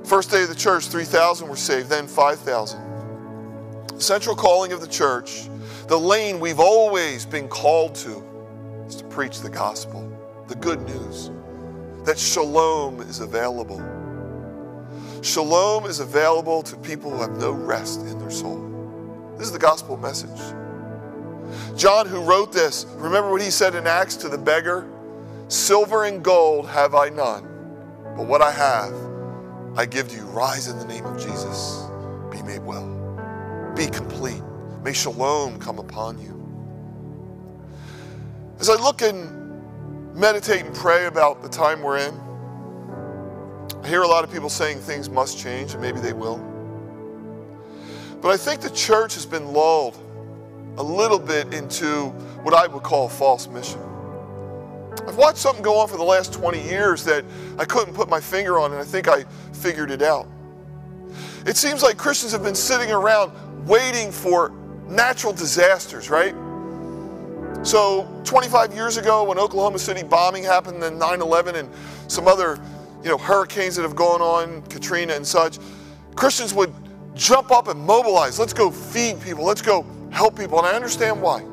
[0.04, 2.94] First day of the church, 3,000 were saved, then 5,000
[4.04, 5.48] central calling of the church,
[5.88, 8.24] the lane we've always been called to,
[8.88, 10.12] is to preach the gospel,
[10.48, 11.32] the good news,
[12.06, 13.82] that shalom is available.
[15.22, 18.60] Shalom is available to people who have no rest in their soul.
[19.38, 20.30] This is the gospel message.
[21.78, 24.90] John, who wrote this, remember what he said in Acts to the beggar?
[25.48, 27.44] Silver and gold have I none,
[28.16, 28.94] but what I have,
[29.78, 30.24] I give to you.
[30.24, 31.84] Rise in the name of Jesus.
[32.32, 33.04] Be made well
[33.76, 34.42] be complete.
[34.84, 36.32] May shalom come upon you.
[38.60, 42.14] As I look and meditate and pray about the time we're in,
[43.84, 46.38] I hear a lot of people saying things must change, and maybe they will.
[48.22, 49.98] But I think the church has been lulled
[50.78, 52.08] a little bit into
[52.44, 53.82] what I would call false mission.
[55.08, 57.26] I've watched something go on for the last 20 years that
[57.60, 60.28] I couldn't put my finger on, and I think I figured it out.
[61.46, 63.32] It seems like Christians have been sitting around
[63.68, 64.52] waiting for
[64.88, 66.34] natural disasters, right?
[67.64, 71.70] So 25 years ago when Oklahoma City bombing happened, then 9-11 and
[72.08, 72.60] some other
[73.04, 75.60] you know, hurricanes that have gone on, Katrina and such,
[76.16, 76.74] Christians would
[77.14, 78.40] jump up and mobilize.
[78.40, 79.44] Let's go feed people.
[79.44, 80.58] Let's go help people.
[80.60, 81.44] And I understand why.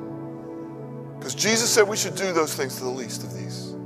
[1.20, 3.76] Because Jesus said we should do those things to the least of these.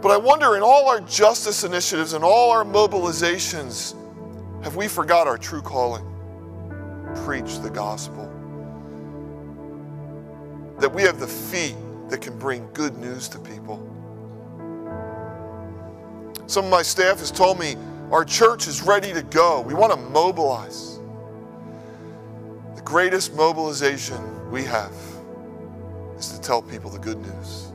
[0.00, 3.96] But I wonder in all our justice initiatives and all our mobilizations,
[4.62, 6.06] have we forgot our true calling?
[7.14, 8.26] preach the gospel.
[10.78, 11.76] That we have the feet
[12.08, 13.86] that can bring good news to people.
[16.46, 17.76] Some of my staff has told me
[18.10, 19.60] our church is ready to go.
[19.60, 20.98] We want to mobilize.
[22.74, 24.92] The greatest mobilization we have
[26.20, 27.72] is to tell people the good news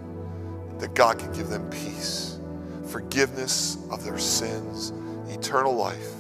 [0.80, 2.40] that God can give them peace,
[2.88, 4.94] forgiveness of their sins,
[5.30, 6.14] eternal life,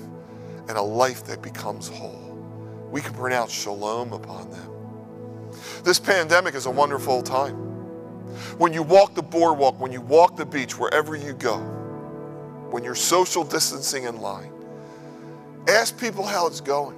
[0.68, 2.26] and a life that becomes whole
[2.96, 4.72] we can pronounce shalom upon them.
[5.84, 7.56] This pandemic is a wonderful time.
[8.58, 11.58] When you walk the boardwalk, when you walk the beach, wherever you go,
[12.70, 14.50] when you're social distancing in line,
[15.68, 16.96] ask people how it's going.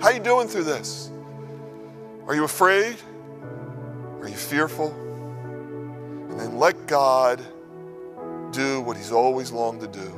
[0.00, 1.10] How are you doing through this?
[2.26, 2.96] Are you afraid?
[4.20, 4.90] Are you fearful?
[6.30, 7.44] And then let God
[8.52, 10.12] do what he's always longed to do.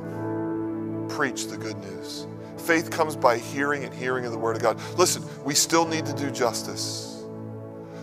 [1.09, 2.27] preach the good news.
[2.57, 4.79] Faith comes by hearing and hearing of the Word of God.
[4.97, 7.23] Listen, we still need to do justice.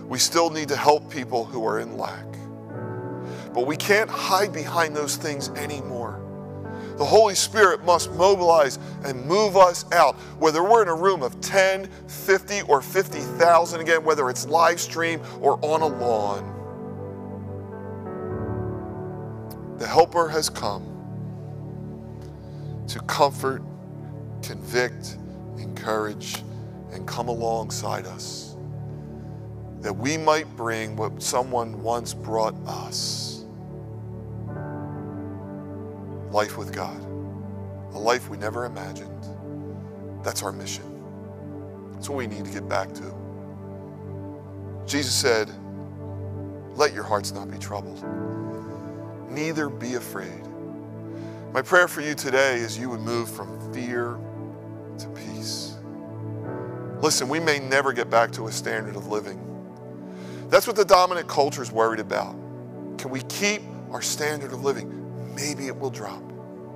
[0.06, 2.26] We still need to help people who are in lack.
[3.54, 6.20] But we can't hide behind those things anymore.
[6.96, 11.38] The Holy Spirit must mobilize and move us out, whether we're in a room of
[11.42, 16.52] 10, 50, or 50,000, again, whether it's live stream or on a lawn.
[19.78, 20.92] The Helper has come
[22.88, 23.62] to comfort,
[24.42, 25.18] convict,
[25.58, 26.42] encourage,
[26.92, 28.56] and come alongside us
[29.80, 33.35] that we might bring what someone once brought us
[36.30, 37.00] life with God,
[37.94, 39.24] a life we never imagined.
[40.22, 40.84] That's our mission.
[41.92, 43.14] That's what we need to get back to.
[44.86, 45.50] Jesus said,
[46.74, 48.04] Let your hearts not be troubled,
[49.30, 50.46] neither be afraid.
[51.52, 54.18] My prayer for you today is you would move from fear
[54.98, 55.74] to peace.
[57.00, 59.42] Listen, we may never get back to a standard of living.
[60.48, 62.34] That's what the dominant culture is worried about.
[62.98, 64.95] Can we keep our standard of living?
[65.36, 66.22] Maybe it will drop,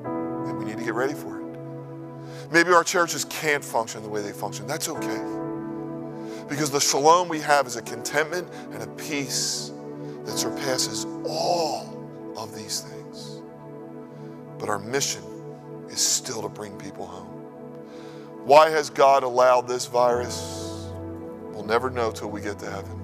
[0.05, 2.53] and we need to get ready for it.
[2.53, 4.67] Maybe our churches can't function the way they function.
[4.67, 6.45] That's okay.
[6.47, 9.73] Because the shalom we have is a contentment and a peace
[10.27, 13.41] that surpasses all of these things.
[14.59, 15.23] But our mission
[15.89, 17.29] is still to bring people home.
[18.45, 20.91] Why has God allowed this virus?
[21.55, 23.01] We'll never know till we get to heaven.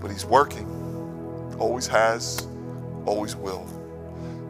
[0.00, 0.66] But He's working,
[1.58, 2.46] always has,
[3.04, 3.77] always will.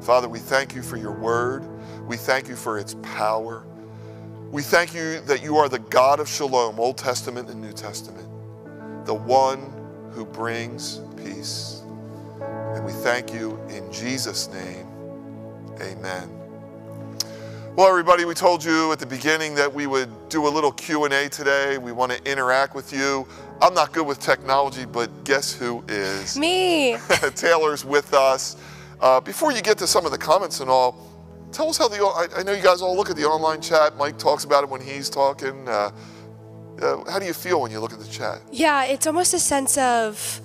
[0.00, 1.64] Father, we thank you for your word.
[2.06, 3.64] We thank you for its power.
[4.50, 8.26] We thank you that you are the God of shalom, Old Testament and New Testament,
[9.04, 9.72] the one
[10.12, 11.82] who brings peace.
[12.40, 14.86] And we thank you in Jesus' name.
[15.80, 16.30] Amen.
[17.76, 21.28] Well, everybody, we told you at the beginning that we would do a little Q&A
[21.28, 21.78] today.
[21.78, 23.28] We want to interact with you.
[23.62, 26.36] I'm not good with technology, but guess who is?
[26.36, 26.96] Me.
[27.36, 28.56] Taylor's with us.
[29.00, 30.98] Uh, before you get to some of the comments and all,
[31.52, 33.96] tell us how the, I, I, know you guys all look at the online chat.
[33.96, 35.68] Mike talks about it when he's talking.
[35.68, 35.90] Uh,
[36.82, 38.40] uh, how do you feel when you look at the chat?
[38.50, 40.40] Yeah, it's almost a sense of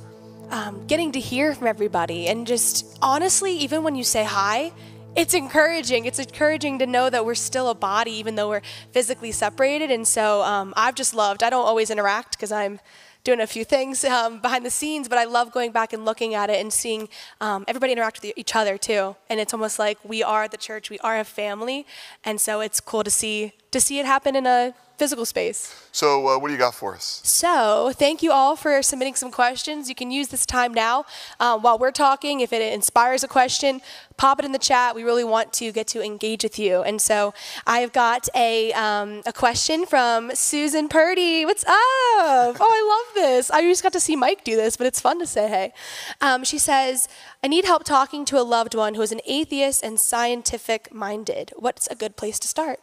[0.49, 2.27] um, getting to hear from everybody.
[2.27, 4.71] And just honestly, even when you say hi,
[5.15, 6.05] it's encouraging.
[6.05, 8.61] It's encouraging to know that we're still a body, even though we're
[8.91, 9.91] physically separated.
[9.91, 12.79] And so um, I've just loved, I don't always interact because I'm
[13.23, 16.33] doing a few things um, behind the scenes, but I love going back and looking
[16.33, 17.07] at it and seeing
[17.39, 19.15] um, everybody interact with each other too.
[19.29, 21.85] And it's almost like we are the church, we are a family.
[22.23, 25.75] And so it's cool to see, to see it happen in a physical space.
[25.91, 27.19] So, uh, what do you got for us?
[27.23, 29.89] So, thank you all for submitting some questions.
[29.89, 31.03] You can use this time now
[31.41, 32.39] um, while we're talking.
[32.39, 33.81] If it inspires a question,
[34.15, 34.95] pop it in the chat.
[34.95, 36.83] We really want to get to engage with you.
[36.83, 37.33] And so,
[37.67, 41.45] I've got a, um, a question from Susan Purdy.
[41.45, 42.55] What's up?
[42.63, 43.51] Oh, I love this.
[43.51, 45.73] I just got to see Mike do this, but it's fun to say hey.
[46.21, 47.09] Um, she says,
[47.43, 51.51] I need help talking to a loved one who is an atheist and scientific minded.
[51.57, 52.79] What's a good place to start?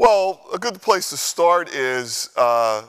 [0.00, 2.84] Well, a good place to start is uh,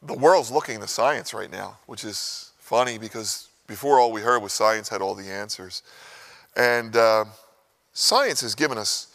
[0.00, 4.44] the world's looking to science right now, which is funny because before all we heard
[4.44, 5.82] was science had all the answers.
[6.54, 7.24] And uh,
[7.94, 9.08] science has given us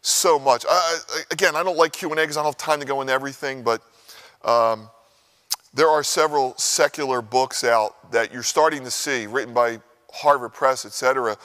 [0.00, 0.64] so much.
[0.66, 3.62] I, again, I don't like Q&A because I don't have time to go into everything,
[3.62, 3.82] but
[4.42, 4.88] um,
[5.74, 9.78] there are several secular books out that you're starting to see, written by
[10.10, 11.36] Harvard Press, et cetera,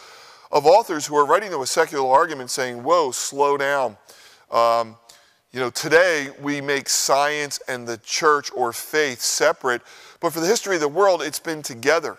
[0.53, 3.97] of authors who are writing to a secular argument saying, whoa, slow down.
[4.51, 4.95] Um,
[5.51, 9.81] you know, today we make science and the church or faith separate,
[10.19, 12.17] but for the history of the world, it's been together.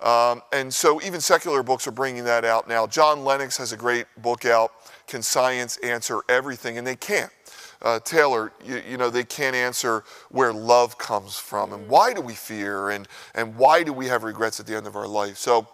[0.00, 2.86] Um, and so even secular books are bringing that out now.
[2.86, 4.72] John Lennox has a great book out,
[5.06, 6.78] Can Science Answer Everything?
[6.78, 7.30] And they can't.
[7.82, 12.20] Uh, Taylor, you, you, know, they can't answer where love comes from and why do
[12.22, 15.36] we fear and, and why do we have regrets at the end of our life.
[15.36, 15.66] So,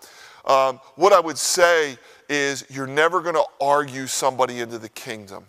[0.45, 5.45] um, what I would say is you're never going to argue somebody into the kingdom,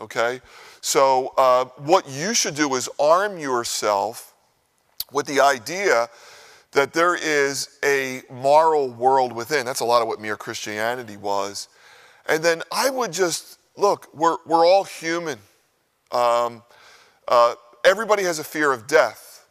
[0.00, 0.40] okay?
[0.80, 4.34] So, uh, what you should do is arm yourself
[5.12, 6.08] with the idea
[6.72, 9.64] that there is a moral world within.
[9.66, 11.68] That's a lot of what mere Christianity was.
[12.28, 15.38] And then I would just look, we're, we're all human.
[16.12, 16.62] Um,
[17.26, 17.54] uh,
[17.84, 19.46] everybody has a fear of death.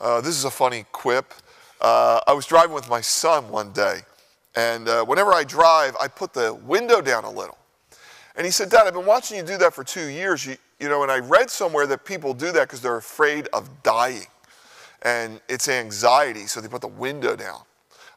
[0.00, 1.34] Uh, this is a funny quip.
[1.80, 4.00] Uh, I was driving with my son one day,
[4.54, 7.56] and uh, whenever I drive, I put the window down a little.
[8.36, 10.46] And he said, Dad, I've been watching you do that for two years.
[10.46, 13.82] You, you know, and I read somewhere that people do that because they're afraid of
[13.82, 14.26] dying.
[15.02, 17.60] And it's anxiety, so they put the window down.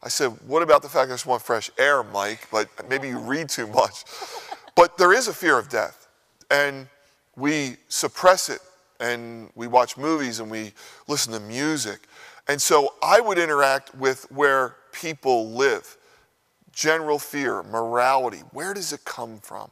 [0.02, 2.48] I said, What about the fact that I just want fresh air, Mike?
[2.50, 4.04] But maybe you read too much.
[4.76, 6.08] But there is a fear of death,
[6.50, 6.88] and
[7.36, 8.58] we suppress it,
[8.98, 10.72] and we watch movies and we
[11.06, 12.08] listen to music.
[12.48, 15.96] And so I would interact with where people live
[16.72, 18.38] general fear, morality.
[18.50, 19.70] Where does it come from?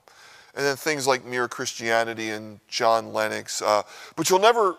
[0.54, 3.62] And then things like Mere Christianity and John Lennox.
[3.62, 3.82] Uh,
[4.16, 4.76] but you'll never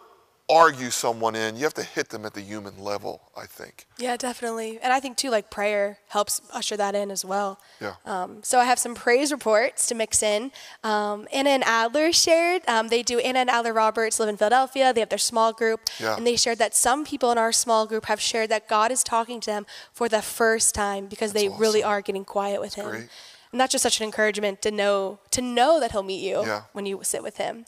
[0.49, 1.55] argue someone in.
[1.55, 3.87] You have to hit them at the human level, I think.
[3.97, 4.77] Yeah, definitely.
[4.83, 7.59] And I think too, like prayer helps usher that in as well.
[7.79, 7.95] Yeah.
[8.05, 10.51] Um, so I have some praise reports to mix in.
[10.83, 12.61] Um, Anna and Adler shared.
[12.67, 13.19] Um, they do.
[13.19, 14.93] Anna and Adler Roberts live in Philadelphia.
[14.93, 16.17] They have their small group, Yeah.
[16.17, 19.01] and they shared that some people in our small group have shared that God is
[19.01, 22.89] talking to them for the first time because they really are getting quiet with Him.
[22.89, 23.09] great.
[23.53, 26.63] And that's just such an encouragement to know to know that He'll meet you Yeah.
[26.73, 27.65] when you sit with Him.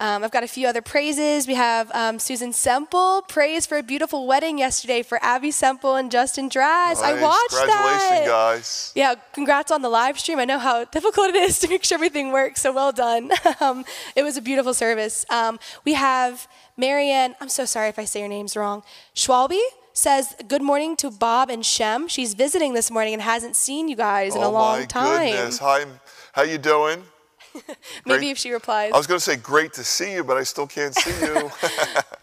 [0.00, 1.46] Um, I've got a few other praises.
[1.46, 6.10] We have um, Susan Semple praise for a beautiful wedding yesterday for Abby Semple and
[6.10, 7.00] Justin Draz.
[7.00, 7.22] I Nice.
[7.22, 8.26] watched Congratulations, that.
[8.26, 8.92] guys.
[8.96, 10.40] Yeah, congrats on the live stream.
[10.40, 13.30] I know how difficult it is to make sure everything works, so well done.
[13.60, 13.84] um,
[14.16, 15.24] it was a beautiful service.
[15.30, 18.82] Um, we have Marianne, I'm so sorry if I say your names wrong.
[19.14, 19.60] Schwalbe
[19.94, 22.08] says, Good morning to Bob and Shem.
[22.08, 25.30] She's visiting this morning and hasn't seen you guys in oh a long my time.
[25.32, 25.58] goodness.
[25.58, 25.84] Hi,
[26.32, 27.02] how you doing?
[28.04, 28.30] Maybe great.
[28.32, 28.92] if she replies.
[28.92, 31.50] I was going to say great to see you, but I still can't see you.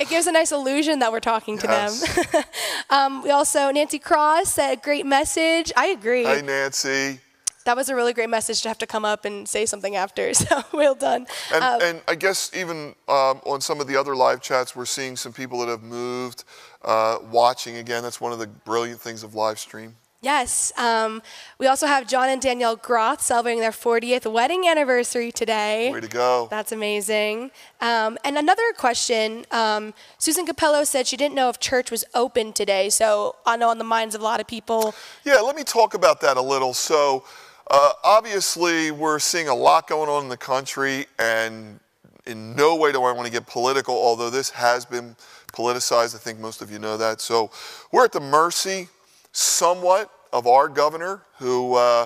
[0.02, 2.26] It gives a nice illusion that we're talking to Yes.
[2.32, 2.44] them.
[2.90, 5.72] um, we also, Nancy Cross said, great message.
[5.78, 6.24] I agree.
[6.26, 7.20] Hi, Nancy.
[7.66, 10.34] that was a really great message to have to come up and say something after.
[10.34, 11.28] So well done.
[11.54, 14.86] And, Um, and I guess even um, on some of the other live chats, we're
[14.86, 16.44] seeing some people that have moved,
[16.84, 18.04] uh, watching again.
[18.04, 19.96] That's one of the brilliant things of live stream.
[20.22, 20.72] yes.
[20.78, 21.22] Um,
[21.58, 25.92] we also have John and Danielle Groth celebrating their 40th wedding anniversary today.
[25.92, 26.48] Way to go.
[26.50, 27.52] That's amazing.
[27.80, 32.54] Um, and another question um, Susan Capello said she didn't know if church was open
[32.54, 32.90] today.
[32.90, 34.94] So I know on the minds of a lot of people.
[35.26, 36.74] Yeah, let me talk about that a little.
[36.74, 37.24] So,
[37.70, 41.80] uh, obviously, we're seeing a lot going on in the country, and
[42.26, 45.16] in no way do I want to get political, although this has been
[45.54, 46.16] politicized.
[46.16, 47.22] I think most of you know that.
[47.22, 47.52] So,
[47.92, 48.90] we're at the mercy
[49.32, 52.06] somewhat of our governor, who, uh,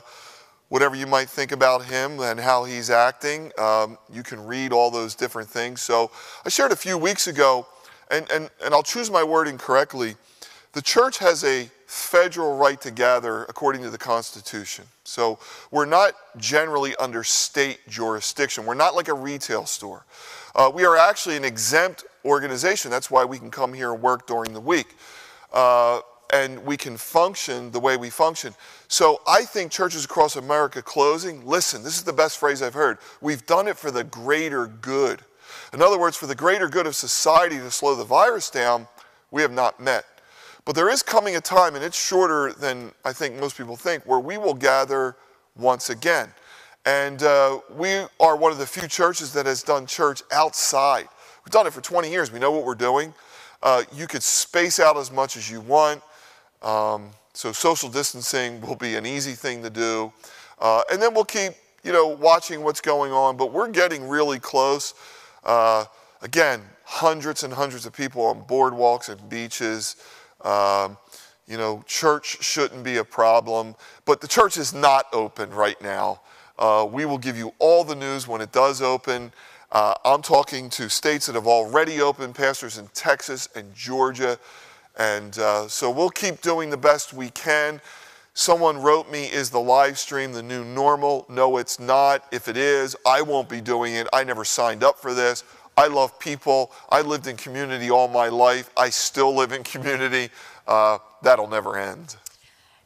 [0.70, 4.90] whatever you might think about him and how he's acting, um, you can read all
[4.90, 5.82] those different things.
[5.82, 6.12] So,
[6.46, 7.68] I shared a few weeks ago,
[8.10, 10.16] and, and, and I'll choose my wording correctly.
[10.76, 14.84] The church has a federal right to gather according to the Constitution.
[15.06, 15.40] So
[15.72, 18.66] we're not generally under state jurisdiction.
[18.66, 20.06] We're not like a retail store.
[20.54, 22.92] Uh, we are actually an exempt organization.
[22.92, 24.88] That's why we can come here and work during the week.
[25.54, 26.02] Uh,
[26.34, 28.54] and we can function the way we function.
[28.90, 32.98] So I think churches across America closing, listen, this is the best phrase I've heard.
[33.22, 35.22] We've done it for the greater good.
[35.72, 38.90] In other words, for the greater good of society to slow the virus down,
[39.32, 40.06] we have not met.
[40.66, 44.04] But there is coming a time, and it's shorter than I think most people think,
[44.06, 45.16] where we will gather
[45.56, 46.30] once again.
[46.86, 51.08] And uh, we are one of the few churches that has done church outside.
[51.46, 52.32] We've done it for 20 years.
[52.32, 53.14] We know what we're doing.
[53.62, 56.02] Uh, you could space out as much as you want.
[56.64, 60.12] Um, so social distancing will be an easy thing to do.
[60.60, 61.54] Uh, and then we'll keep,
[61.84, 63.38] you know, watching what's going on.
[63.38, 64.96] But we're getting really close.
[65.44, 65.86] Uh,
[66.22, 69.96] again, hundreds and hundreds of people on boardwalks and beaches.
[70.46, 70.98] Um,
[71.48, 73.76] you know, church shouldn't be a problem,
[74.06, 76.22] but the church is not open right now.
[76.58, 79.32] Uh, we will give you all the news when it does open.
[79.72, 84.40] Uh, I'm talking to states that have already opened, pastors in Texas and Georgia.
[84.98, 87.82] And uh, so we'll keep doing the best we can.
[88.34, 91.26] Someone wrote me, Is the live stream the new normal?
[91.30, 92.26] No, it's not.
[92.32, 94.08] If it is, I won't be doing it.
[94.14, 95.44] I never signed up for this.
[95.78, 96.72] I love people.
[96.90, 98.70] I lived in community all my life.
[98.78, 100.30] I still live in community.
[100.68, 102.16] Uh, that'll never end.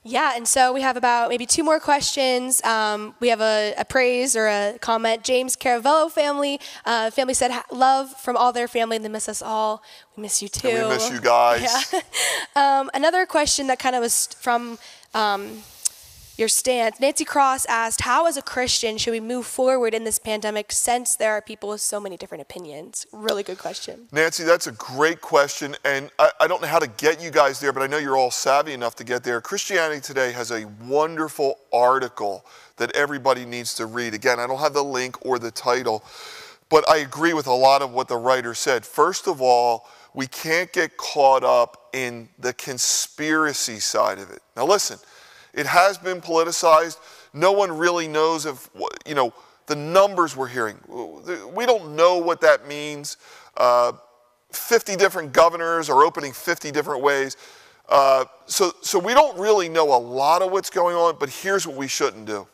[0.04, 2.64] Yeah, and so we have about maybe two more questions.
[2.64, 5.24] Um, we have a, a praise or a comment.
[5.24, 6.60] James Caravello family.
[6.86, 8.98] Uh, family said love from all their family.
[8.98, 9.84] They miss us all.
[10.16, 10.70] We miss you too.
[10.70, 11.94] We miss you guys.
[11.94, 12.00] Yeah.
[12.80, 14.80] um, another question that kind of was from
[15.14, 15.64] um,
[16.40, 17.00] your stance.
[17.00, 21.16] Nancy Cross asked, "How, as a Christian, should we move forward in this pandemic since
[21.16, 24.08] there are people with so many different opinions?" Really good question.
[24.12, 25.76] Nancy, that's a great question.
[25.84, 28.18] And I, I don't know how to get you guys there, but I know you're
[28.18, 29.42] all savvy enough to get there.
[29.42, 32.46] Christianity Today has a wonderful article
[32.78, 34.14] that everybody needs to read.
[34.14, 36.04] Again, I don't have the link or the title,
[36.70, 38.86] but I agree with a lot of what the writer said.
[38.86, 44.42] First of all, we can't get caught up in the conspiracy side of it.
[44.56, 44.98] Now, listen,
[45.54, 46.98] it has been politicized.
[47.34, 48.70] No one really knows if,
[49.06, 49.34] you know,
[49.68, 50.78] the numbers we're hearing.
[51.56, 53.18] We don't know what that means.
[53.56, 53.94] Uh,
[54.52, 57.38] 50 different governors are opening 50 different ways.
[57.88, 61.68] Uh, so, so we don't really know a lot of what's going on, but here's
[61.68, 62.48] what we shouldn't do.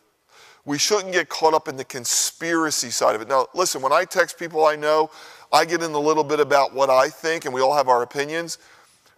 [0.66, 3.28] We shouldn't get caught up in the conspiracy side of it.
[3.28, 5.12] Now, listen, when I text people I know,
[5.54, 8.02] I get in a little bit about what I think, and we all have our
[8.02, 8.58] opinions,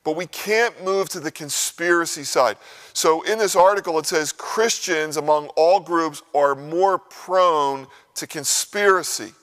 [0.04, 2.58] but we can't move to the conspiracy side.
[2.98, 7.86] So, in this article, it says Christians among all groups are more prone
[8.16, 9.34] to conspiracy.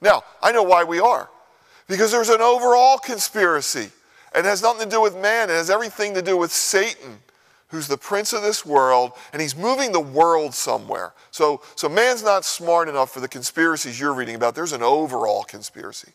[0.00, 1.28] Now, I know why we are.
[1.88, 3.90] Because there's an overall conspiracy.
[4.34, 7.18] And it has nothing to do with man, it has everything to do with Satan,
[7.68, 11.12] who's the prince of this world, and he's moving the world somewhere.
[11.32, 14.54] So, so man's not smart enough for the conspiracies you're reading about.
[14.54, 16.12] There's an overall conspiracy.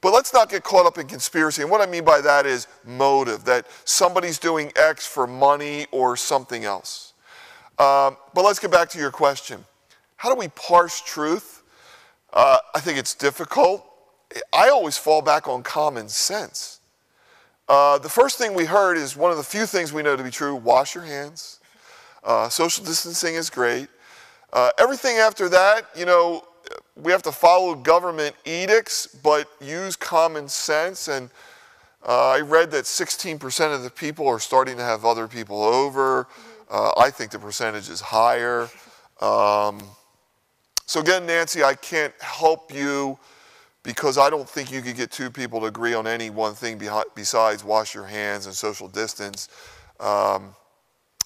[0.00, 1.62] But let's not get caught up in conspiracy.
[1.62, 6.16] And what I mean by that is motive, that somebody's doing X for money or
[6.16, 7.14] something else.
[7.78, 9.64] Um, but let's get back to your question.
[10.16, 11.62] How do we parse truth?
[12.32, 13.84] Uh, I think it's difficult.
[14.52, 16.80] I always fall back on common sense.
[17.68, 20.22] Uh, the first thing we heard is one of the few things we know to
[20.22, 21.60] be true wash your hands.
[22.22, 23.88] Uh, social distancing is great.
[24.52, 26.44] Uh, everything after that, you know,
[26.96, 31.08] we have to follow government edicts, but use common sense.
[31.08, 31.30] And
[32.06, 36.26] uh, I read that 16% of the people are starting to have other people over.
[36.70, 38.68] Uh, I think the percentage is higher.
[39.20, 39.80] Um,
[40.86, 43.18] so, again, Nancy, I can't help you
[43.82, 46.80] because I don't think you could get two people to agree on any one thing
[47.14, 49.48] besides wash your hands and social distance.
[50.00, 50.54] Um,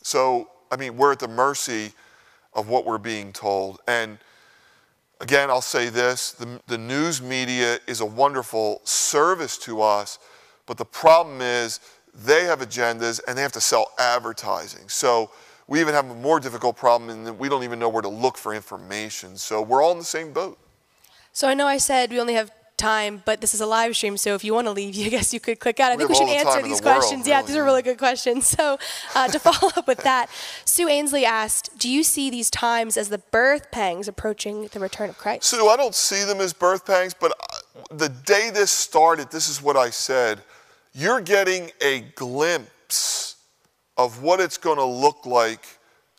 [0.03, 1.93] so, I mean, we're at the mercy
[2.55, 3.81] of what we're being told.
[3.87, 4.19] And
[5.21, 10.19] again, I'll say this the, the news media is a wonderful service to us,
[10.67, 11.81] but the problem is
[12.15, 14.89] they have agendas and they have to sell advertising.
[14.89, 15.31] So,
[15.71, 18.09] we even have a more difficult problem in that we don't even know where to
[18.09, 19.37] look for information.
[19.37, 20.59] So we're all in the same boat.
[21.33, 22.51] So I know I said we only have
[22.81, 25.33] time, but this is a live stream, so if you want to leave, I guess
[25.33, 25.93] you could click out.
[25.93, 27.21] I we think we should answer these the questions.
[27.21, 28.57] World, yeah, really, these are really good questions.
[28.61, 28.79] So
[29.15, 30.29] uh, to follow up with that,
[30.65, 35.09] Sue Ainsley asked, "Do you see these times as the birth pangs approaching the return
[35.09, 38.71] of Christ?" Sue, I don't see them as birth pangs, but uh, the day this
[38.71, 40.43] started, this is what I said.
[40.93, 43.37] You're getting a glimpse
[43.97, 45.65] of what it's going to look like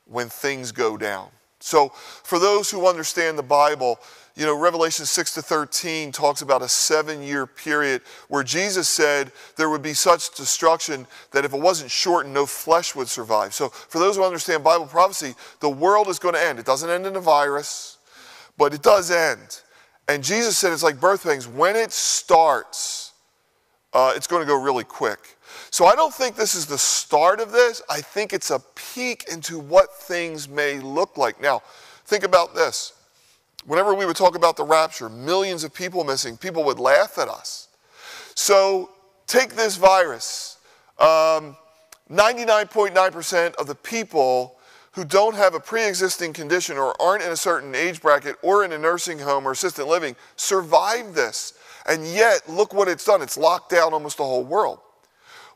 [0.05, 1.29] when things go down.
[1.59, 3.99] So, for those who understand the Bible,
[4.35, 9.31] you know, Revelation 6 to 13 talks about a seven year period where Jesus said
[9.57, 13.53] there would be such destruction that if it wasn't shortened, no flesh would survive.
[13.53, 16.59] So, for those who understand Bible prophecy, the world is going to end.
[16.59, 17.97] It doesn't end in a virus,
[18.57, 19.61] but it does end.
[20.07, 21.47] And Jesus said it's like birth pangs.
[21.47, 23.11] When it starts,
[23.93, 25.37] uh, it's going to go really quick.
[25.69, 27.81] So I don't think this is the start of this.
[27.89, 28.59] I think it's a
[28.93, 31.41] peek into what things may look like.
[31.41, 31.61] Now,
[32.05, 32.93] think about this.
[33.65, 37.27] Whenever we would talk about the rapture, millions of people missing, people would laugh at
[37.27, 37.67] us.
[38.35, 38.89] So
[39.27, 40.57] take this virus.
[40.99, 44.57] 99.9% um, of the people
[44.93, 48.65] who don't have a pre existing condition or aren't in a certain age bracket or
[48.65, 51.53] in a nursing home or assisted living survive this.
[51.87, 53.21] And yet, look what it's done.
[53.21, 54.79] It's locked down almost the whole world.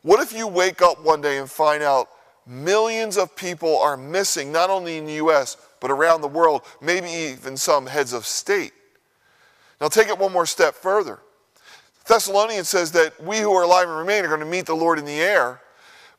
[0.02, 2.08] What if you wake up one day and find out
[2.46, 7.08] millions of people are missing, not only in the US, but around the world, maybe
[7.08, 8.72] even some heads of state?
[9.80, 11.20] Now, take it one more step further.
[12.06, 14.98] Thessalonians says that we who are alive and remain are going to meet the Lord
[14.98, 15.60] in the air,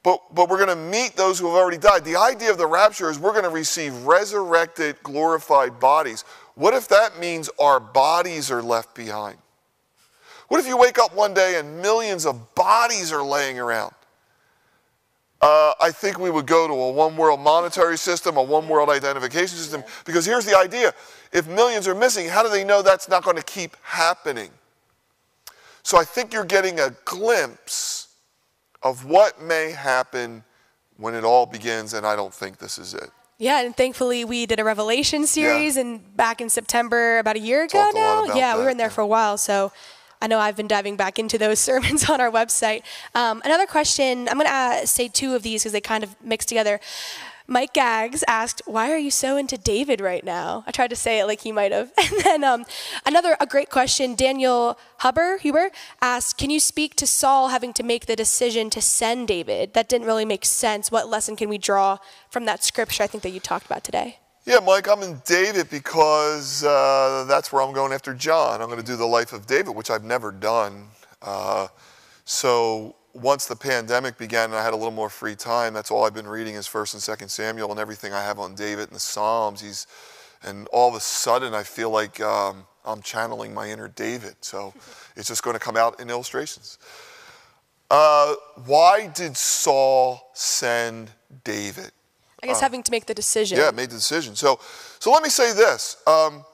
[0.03, 2.05] but, but we're going to meet those who have already died.
[2.05, 6.23] The idea of the rapture is we're going to receive resurrected, glorified bodies.
[6.55, 9.37] What if that means our bodies are left behind?
[10.49, 13.93] What if you wake up one day and millions of bodies are laying around?
[15.47, 18.89] Uh, I think we would go to a one world monetary system, a one world
[18.89, 20.93] identification system, because here's the idea
[21.31, 24.49] if millions are missing, how do they know that's not going to keep happening?
[25.83, 28.09] So I think you're getting a glimpse
[28.83, 30.43] of what may happen
[30.97, 33.09] when it all begins, and I don't think this is it.
[33.37, 35.81] Yeah, and thankfully we did a Revelation series, Yeah.
[35.83, 38.25] and back in September, about a year ago Talked now.
[38.25, 38.93] about Yeah, we were in there yeah.
[38.99, 39.71] for a while, so
[40.21, 42.83] I know I've been diving back into those sermons on our website.
[43.15, 46.15] Um, another question, I'm going to uh, say two of these because they kind of
[46.21, 46.79] mix together.
[47.49, 51.21] Mike Gags asked, "Why are you so into David right now?" I tried to say
[51.21, 51.93] it like he might have.
[51.97, 52.65] And then um,
[53.05, 54.15] another a great question.
[54.15, 58.81] Daniel Huber Huber asked, "Can you speak to Saul having to make the decision to
[58.81, 59.73] send David?
[59.75, 60.91] That didn't really make sense.
[60.91, 61.99] What lesson can we draw
[62.29, 63.03] from that scripture?
[63.03, 67.51] I think that you talked about today." Yeah, Mike, I'm in David because uh, that's
[67.51, 68.61] where I'm going after John.
[68.61, 70.87] I'm going to do the life of David, which I've never done.
[71.21, 71.67] Uh,
[72.23, 76.05] so once the pandemic began and I had a little more free time, that's all
[76.05, 78.95] I've been reading is First and Second Samuel and everything I have on David and
[78.95, 79.59] the Psalms.
[79.59, 79.85] He's,
[80.41, 84.35] and all of a sudden, I feel like um, I'm channeling my inner David.
[84.39, 84.73] So
[85.17, 86.77] it's just going to come out in illustrations.
[87.91, 88.35] Uh,
[88.65, 91.11] why did Saul send
[91.43, 91.91] David?
[92.43, 93.57] I guess having to make the decision.
[93.57, 94.35] Yeah, made the decision.
[94.35, 94.59] So,
[94.99, 96.45] so let me say this: um,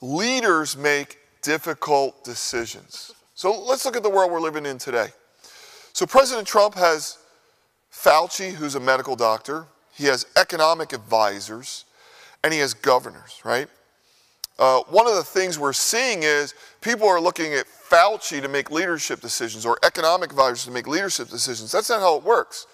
[0.00, 3.12] leaders make difficult decisions.
[3.34, 5.08] So let's look at the world we're living in today.
[5.92, 7.18] So President Trump has
[7.92, 9.66] Fauci, who's a medical doctor.
[9.92, 11.84] He has economic advisors,
[12.44, 13.40] and he has governors.
[13.44, 13.68] Right.
[14.58, 18.70] Uh, one of the things we're seeing is people are looking at Fauci to make
[18.70, 21.72] leadership decisions or economic advisors to make leadership decisions.
[21.72, 22.66] That's not how it works.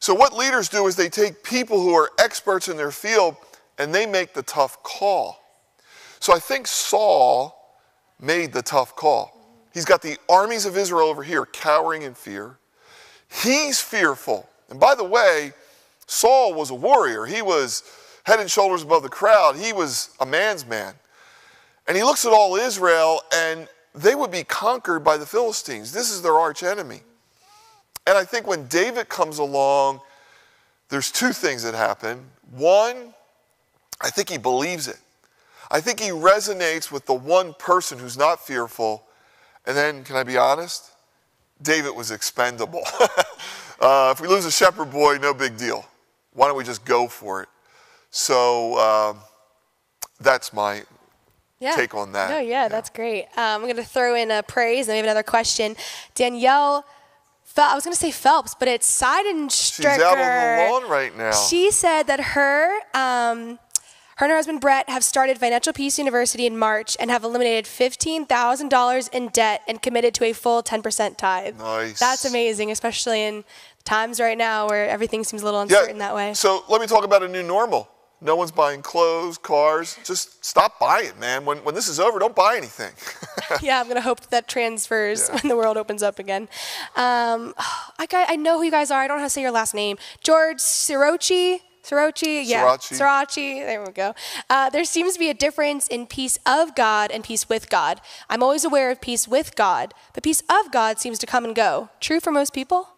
[0.00, 3.36] So, what leaders do is they take people who are experts in their field
[3.78, 5.38] and they make the tough call.
[6.18, 7.56] So, I think Saul
[8.18, 9.36] made the tough call.
[9.74, 12.58] He's got the armies of Israel over here cowering in fear.
[13.42, 14.48] He's fearful.
[14.70, 15.52] And by the way,
[16.06, 17.26] Saul was a warrior.
[17.26, 17.82] He was
[18.24, 19.56] head and shoulders above the crowd.
[19.56, 20.94] He was a man's man.
[21.86, 25.92] And he looks at all Israel, and they would be conquered by the Philistines.
[25.92, 27.02] This is their arch enemy.
[28.06, 30.00] And I think when David comes along,
[30.88, 32.24] there's two things that happen.
[32.50, 33.14] One,
[34.00, 34.98] I think he believes it.
[35.70, 39.04] I think he resonates with the one person who's not fearful.
[39.66, 40.90] And then, can I be honest?
[41.62, 42.82] David was expendable.
[43.80, 45.86] uh, if we lose a shepherd boy, no big deal.
[46.32, 47.48] Why don't we just go for it?
[48.10, 49.14] So uh,
[50.20, 50.82] that's my
[51.60, 51.72] yeah.
[51.76, 52.30] take on that.
[52.30, 52.68] No, yeah, yeah.
[52.68, 53.26] that's great.
[53.36, 55.76] Um, I'm going to throw in a praise and we have another question.
[56.14, 56.84] Danielle.
[57.56, 59.76] I was going to say Phelps, but it's Seidenstricker.
[59.76, 61.32] She's out on the lawn right now.
[61.32, 63.58] She said that her um,
[64.20, 67.64] her and her husband Brett have started Financial Peace University in March and have eliminated
[67.64, 71.58] $15,000 in debt and committed to a full 10% tithe.
[71.58, 71.98] Nice.
[71.98, 73.44] That's amazing, especially in
[73.84, 76.34] times right now where everything seems a little uncertain yeah, that way.
[76.34, 77.88] So let me talk about a new normal.
[78.22, 79.96] No one's buying clothes, cars.
[80.04, 81.46] Just stop buying, man.
[81.46, 82.92] When, when this is over, don't buy anything.
[83.62, 85.36] yeah, I'm going to hope that, transfers yeah.
[85.36, 86.42] when the world opens up again.
[86.96, 89.00] Um, I, I know who you guys are.
[89.00, 89.96] I don't know how to say your last name.
[90.22, 91.60] George Sirochi.
[91.82, 92.98] Sirachi, yeah, Sirachi.
[92.98, 93.64] Sirachi.
[93.64, 94.14] There we go.
[94.50, 98.02] Uh, there seems to be a difference in peace of God and peace with God.
[98.28, 101.54] I'm always aware of peace with God, but peace of God seems to come and
[101.54, 101.88] go.
[101.98, 102.88] True for most people?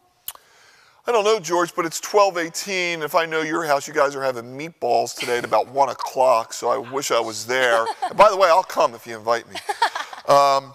[1.05, 3.03] I don't know, George, but it's 1218.
[3.03, 6.53] If I know your house, you guys are having meatballs today at about 1 o'clock,
[6.53, 7.85] so I wish I was there.
[8.09, 9.57] and by the way, I'll come if you invite me.
[10.29, 10.75] Um,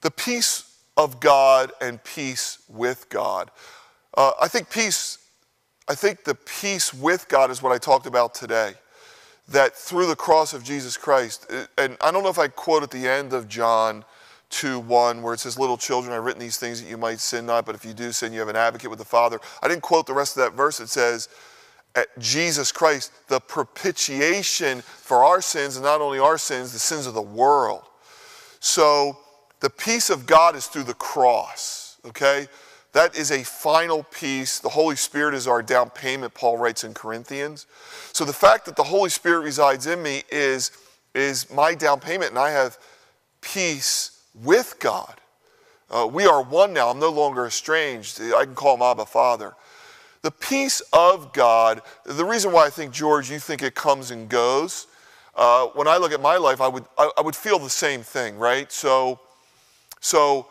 [0.00, 3.50] the peace of God and peace with God.
[4.16, 5.18] Uh, I think peace,
[5.88, 8.74] I think the peace with God is what I talked about today.
[9.48, 12.92] That through the cross of Jesus Christ, and I don't know if I quote at
[12.92, 14.04] the end of John
[14.52, 17.46] 2 1, where it says, Little children, I've written these things that you might sin
[17.46, 19.40] not, but if you do sin, you have an advocate with the Father.
[19.62, 20.78] I didn't quote the rest of that verse.
[20.78, 21.28] It says,
[21.94, 27.06] at Jesus Christ, the propitiation for our sins, and not only our sins, the sins
[27.06, 27.82] of the world.
[28.60, 29.18] So
[29.60, 32.48] the peace of God is through the cross, okay?
[32.92, 34.58] That is a final peace.
[34.58, 37.66] The Holy Spirit is our down payment, Paul writes in Corinthians.
[38.12, 40.70] So the fact that the Holy Spirit resides in me is,
[41.14, 42.78] is my down payment, and I have
[43.40, 45.14] peace with God.
[45.90, 46.88] Uh, we are one now.
[46.88, 48.20] I'm no longer estranged.
[48.20, 49.54] I can call him Abba Father.
[50.22, 54.28] The peace of God, the reason why I think, George, you think it comes and
[54.28, 54.86] goes,
[55.34, 58.02] uh, when I look at my life, I would, I, I would feel the same
[58.02, 58.70] thing, right?
[58.70, 59.18] So,
[60.00, 60.46] so,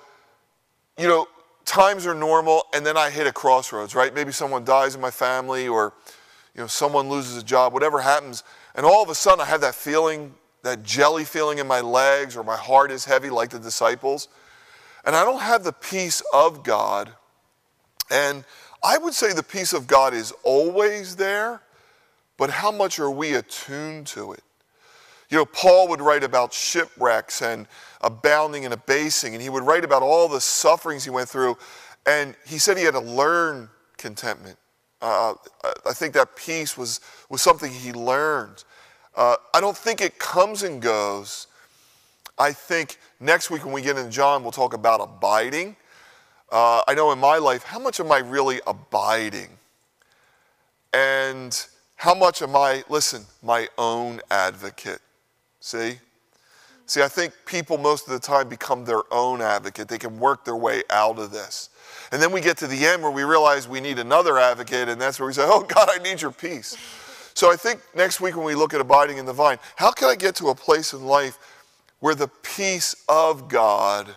[0.98, 1.28] you know,
[1.66, 4.14] times are normal, and then I hit a crossroads, right?
[4.14, 5.94] Maybe someone dies in my family, or,
[6.54, 8.44] you know, someone loses a job, whatever happens,
[8.76, 10.34] and all of a sudden I have that feeling
[10.64, 14.28] that jelly feeling in my legs or my heart is heavy like the disciples.
[15.06, 17.12] And I don't have the peace of God.
[18.12, 18.44] And
[18.84, 21.62] I would say the peace of God is always there,
[22.38, 24.44] but how much are we attuned to it?
[25.30, 27.68] You know, Paul would write about shipwrecks and
[28.02, 31.58] abounding and abasing, and he would write about all the sufferings he went through,
[32.06, 34.58] and he said he had to learn contentment.
[35.02, 35.34] Uh,
[35.86, 37.00] I think that peace was,
[37.30, 38.64] was something he learned.
[39.16, 41.48] Uh, I don't think it comes and goes.
[42.38, 45.76] I think next week when we get into John, we'll talk about abiding.
[46.52, 49.50] Uh, I know in my life, how much am I really abiding?
[50.94, 55.00] And how much am I, listen, my own advocate?
[55.60, 56.00] See?
[56.88, 59.88] See, I think people most of the time become their own advocate.
[59.88, 61.70] They can work their way out of this.
[62.12, 65.00] And then we get to the end where we realize we need another advocate, and
[65.00, 66.76] that's where we say, Oh, God, I need your peace.
[67.34, 70.10] So I think next week when we look at abiding in the vine, how can
[70.10, 71.38] I get to a place in life
[72.00, 74.16] where the peace of God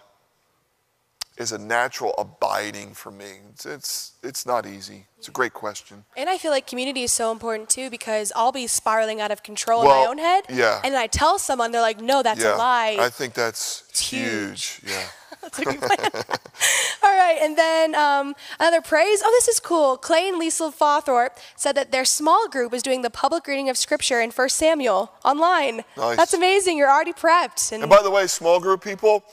[1.36, 3.40] is a natural abiding for me?
[3.50, 5.06] It's, it's, it's not easy.
[5.18, 6.04] It's a great question.
[6.16, 9.42] And I feel like community is so important too because I'll be spiraling out of
[9.42, 10.44] control well, in my own head.
[10.48, 10.80] Yeah.
[10.84, 12.96] And I tell someone, they're like, no, that's yeah, a lie.
[13.00, 14.66] I think that's it's huge.
[14.82, 14.92] huge.
[14.92, 15.06] Yeah.
[15.44, 16.10] That's plan.
[17.02, 19.22] All right, and then um, another praise.
[19.24, 19.96] Oh, this is cool.
[19.96, 23.76] Clay and Lisa Fawthorpe said that their small group is doing the public reading of
[23.76, 25.84] Scripture in 1 Samuel online.
[25.96, 26.16] Nice.
[26.16, 26.78] That's amazing.
[26.78, 27.72] You're already prepped.
[27.72, 29.24] And by the way, small group people,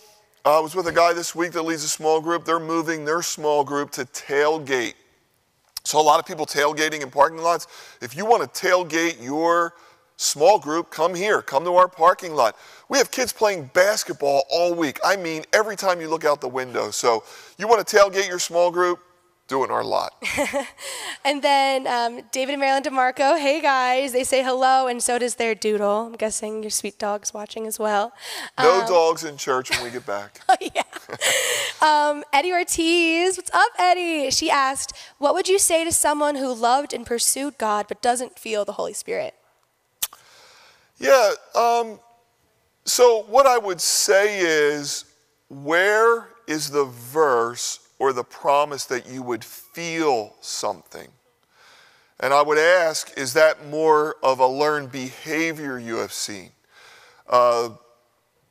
[0.46, 2.46] uh, I was with a guy this week that leads a small group.
[2.46, 4.96] They're moving their small group to tailgate.
[5.84, 7.68] So a lot of people tailgating in parking lots.
[8.02, 9.74] If you want to tailgate your
[10.18, 12.56] small group, come here, come to our parking lot.
[12.92, 15.00] We have kids playing basketball all week.
[15.02, 16.92] I mean, every time you look out the window.
[16.92, 17.24] So
[17.58, 19.00] you want to tailgate your small group,
[19.48, 20.14] do it in our lot.
[21.24, 25.36] and then um, David and Marilyn DeMarco, hey guys, they say hello, and so does
[25.36, 26.08] their doodle.
[26.08, 28.12] I'm guessing your sweet dog's watching as well.
[28.60, 30.42] No um, dogs in church when we get back.
[30.50, 30.84] oh, yeah.
[31.82, 34.32] um, Eddie Ortiz, what's up, Eddie?
[34.32, 38.38] She asked, What would you say to someone who loved and pursued God but doesn't
[38.38, 39.34] feel the Holy Spirit?
[41.00, 42.02] Yeah, um,
[42.92, 45.06] so what I would say is,
[45.48, 51.08] where is the verse or the promise that you would feel something?
[52.20, 56.52] And I would ask, is that more of a learned behavior you have seen?
[57.30, 57.70] Uh,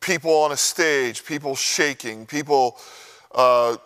[0.00, 2.78] people on a stage, people shaking, people
[3.34, 3.76] uh,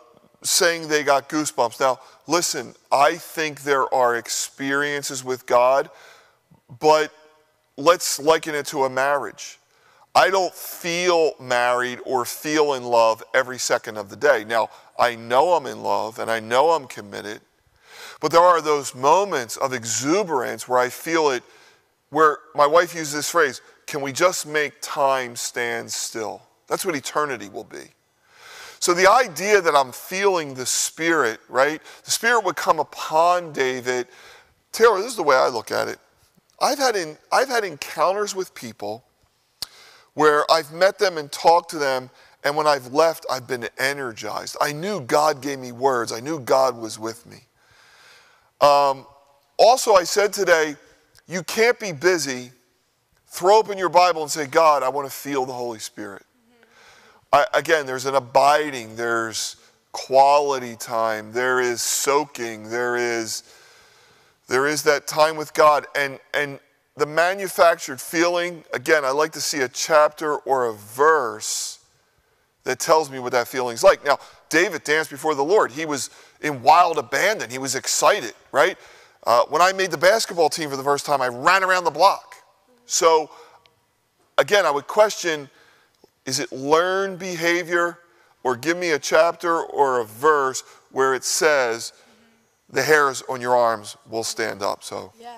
[0.43, 1.81] saying they got goosebumps.
[1.81, 1.99] Now,
[2.29, 5.91] listen, I think there are experiences with God,
[6.79, 7.13] but
[7.77, 9.59] let's liken it to a marriage.
[10.15, 14.45] I don't feel married or feel in love every second of the day.
[14.45, 17.41] Now, I know I'm in love and I know I'm committed,
[18.21, 21.43] but there are those moments of exuberance where I feel it,
[22.11, 26.43] where my wife uses this phrase can we just make time stand still?
[26.69, 27.85] That's what eternity will be.
[28.79, 31.83] So the idea that I'm feeling the Spirit, right?
[32.05, 34.09] The Spirit would come upon David.
[34.73, 35.99] Taylor, this is the way I look at it.
[36.61, 39.05] I've had, in, I've had encounters with people
[40.15, 42.11] where I've met them and talked to them,
[42.43, 44.57] and when I've left, I've been energized.
[44.61, 47.39] I knew God gave me words, I knew God was with me.
[48.61, 49.07] Um,
[49.57, 50.77] also, I said today,
[51.27, 52.51] you can't be busy,
[53.27, 56.25] throw open your Bible and say, God, I want to feel the Holy Spirit.
[57.33, 59.57] I, again, there's an abiding, there's
[59.93, 63.43] quality time, there is soaking, there is
[64.47, 65.87] there is that time with God.
[65.97, 66.59] And, and
[66.97, 71.81] the manufactured feeling, again, I like to see a chapter or a verse
[72.63, 74.05] that tells me what that feeling's like.
[74.05, 74.19] Now,
[74.49, 75.73] David danced before the Lord.
[75.73, 77.51] He was in wild abandon.
[77.51, 78.79] He was excited, right?
[79.27, 81.91] Uh, when I made the basketball team for the first time, I ran around the
[81.91, 82.37] block.
[82.87, 83.31] So,
[84.39, 85.51] again, I would question
[86.27, 87.99] is it learned behavior
[88.45, 91.93] or give me a chapter or a verse where it says,
[92.71, 94.83] the hairs on your arms will stand up.
[94.83, 95.13] So.
[95.21, 95.37] Yeah.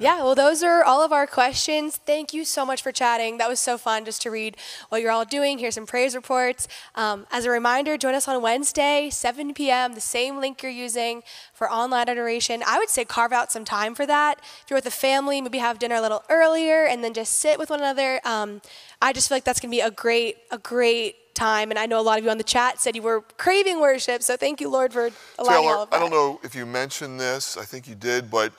[0.00, 1.98] Yeah, well, those are all of our questions.
[1.98, 3.36] Thank you so much for chatting.
[3.36, 4.56] That was so fun just to read
[4.88, 6.68] what you're all doing, hear some praise reports.
[6.94, 11.22] Um, as a reminder, join us on Wednesday, 7 p.m., the same link you're using
[11.52, 12.62] for online adoration.
[12.66, 14.38] I would say carve out some time for that.
[14.64, 17.58] If you're with a family, maybe have dinner a little earlier and then just sit
[17.58, 18.22] with one another.
[18.24, 18.62] Um,
[19.02, 21.68] I just feel like that's going to be a great, a great time.
[21.68, 24.22] And I know a lot of you on the chat said you were craving worship.
[24.22, 25.96] So thank you, Lord, for allowing Taylor, all of that.
[25.96, 27.58] I don't know if you mentioned this.
[27.58, 28.54] I think you did, but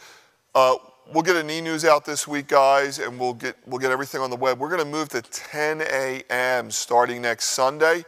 [0.53, 0.75] uh,
[1.13, 4.29] we'll get an e-news out this week, guys, and we'll get we'll get everything on
[4.29, 4.59] the web.
[4.59, 6.71] We're going to move to 10 a.m.
[6.71, 8.05] starting next Sunday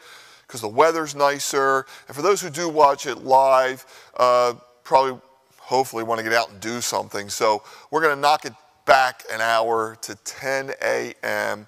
[0.47, 1.85] because the weather's nicer.
[2.07, 3.85] And for those who do watch it live,
[4.17, 5.19] uh, probably
[5.59, 7.29] hopefully want to get out and do something.
[7.29, 8.53] So we're going to knock it
[8.85, 11.67] back an hour to 10 a.m.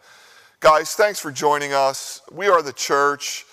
[0.60, 2.22] Guys, thanks for joining us.
[2.32, 3.46] We are the church.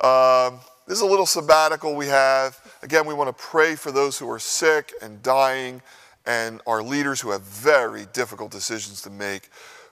[0.00, 0.52] Uh,
[0.86, 2.58] this is a little sabbatical we have.
[2.82, 5.82] Again, we want to pray for those who are sick and dying
[6.26, 9.48] and our leaders who have very difficult decisions to make.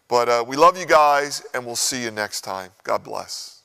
[0.09, 2.71] But uh, we love you guys, and we'll see you next time.
[2.83, 3.58] God bless.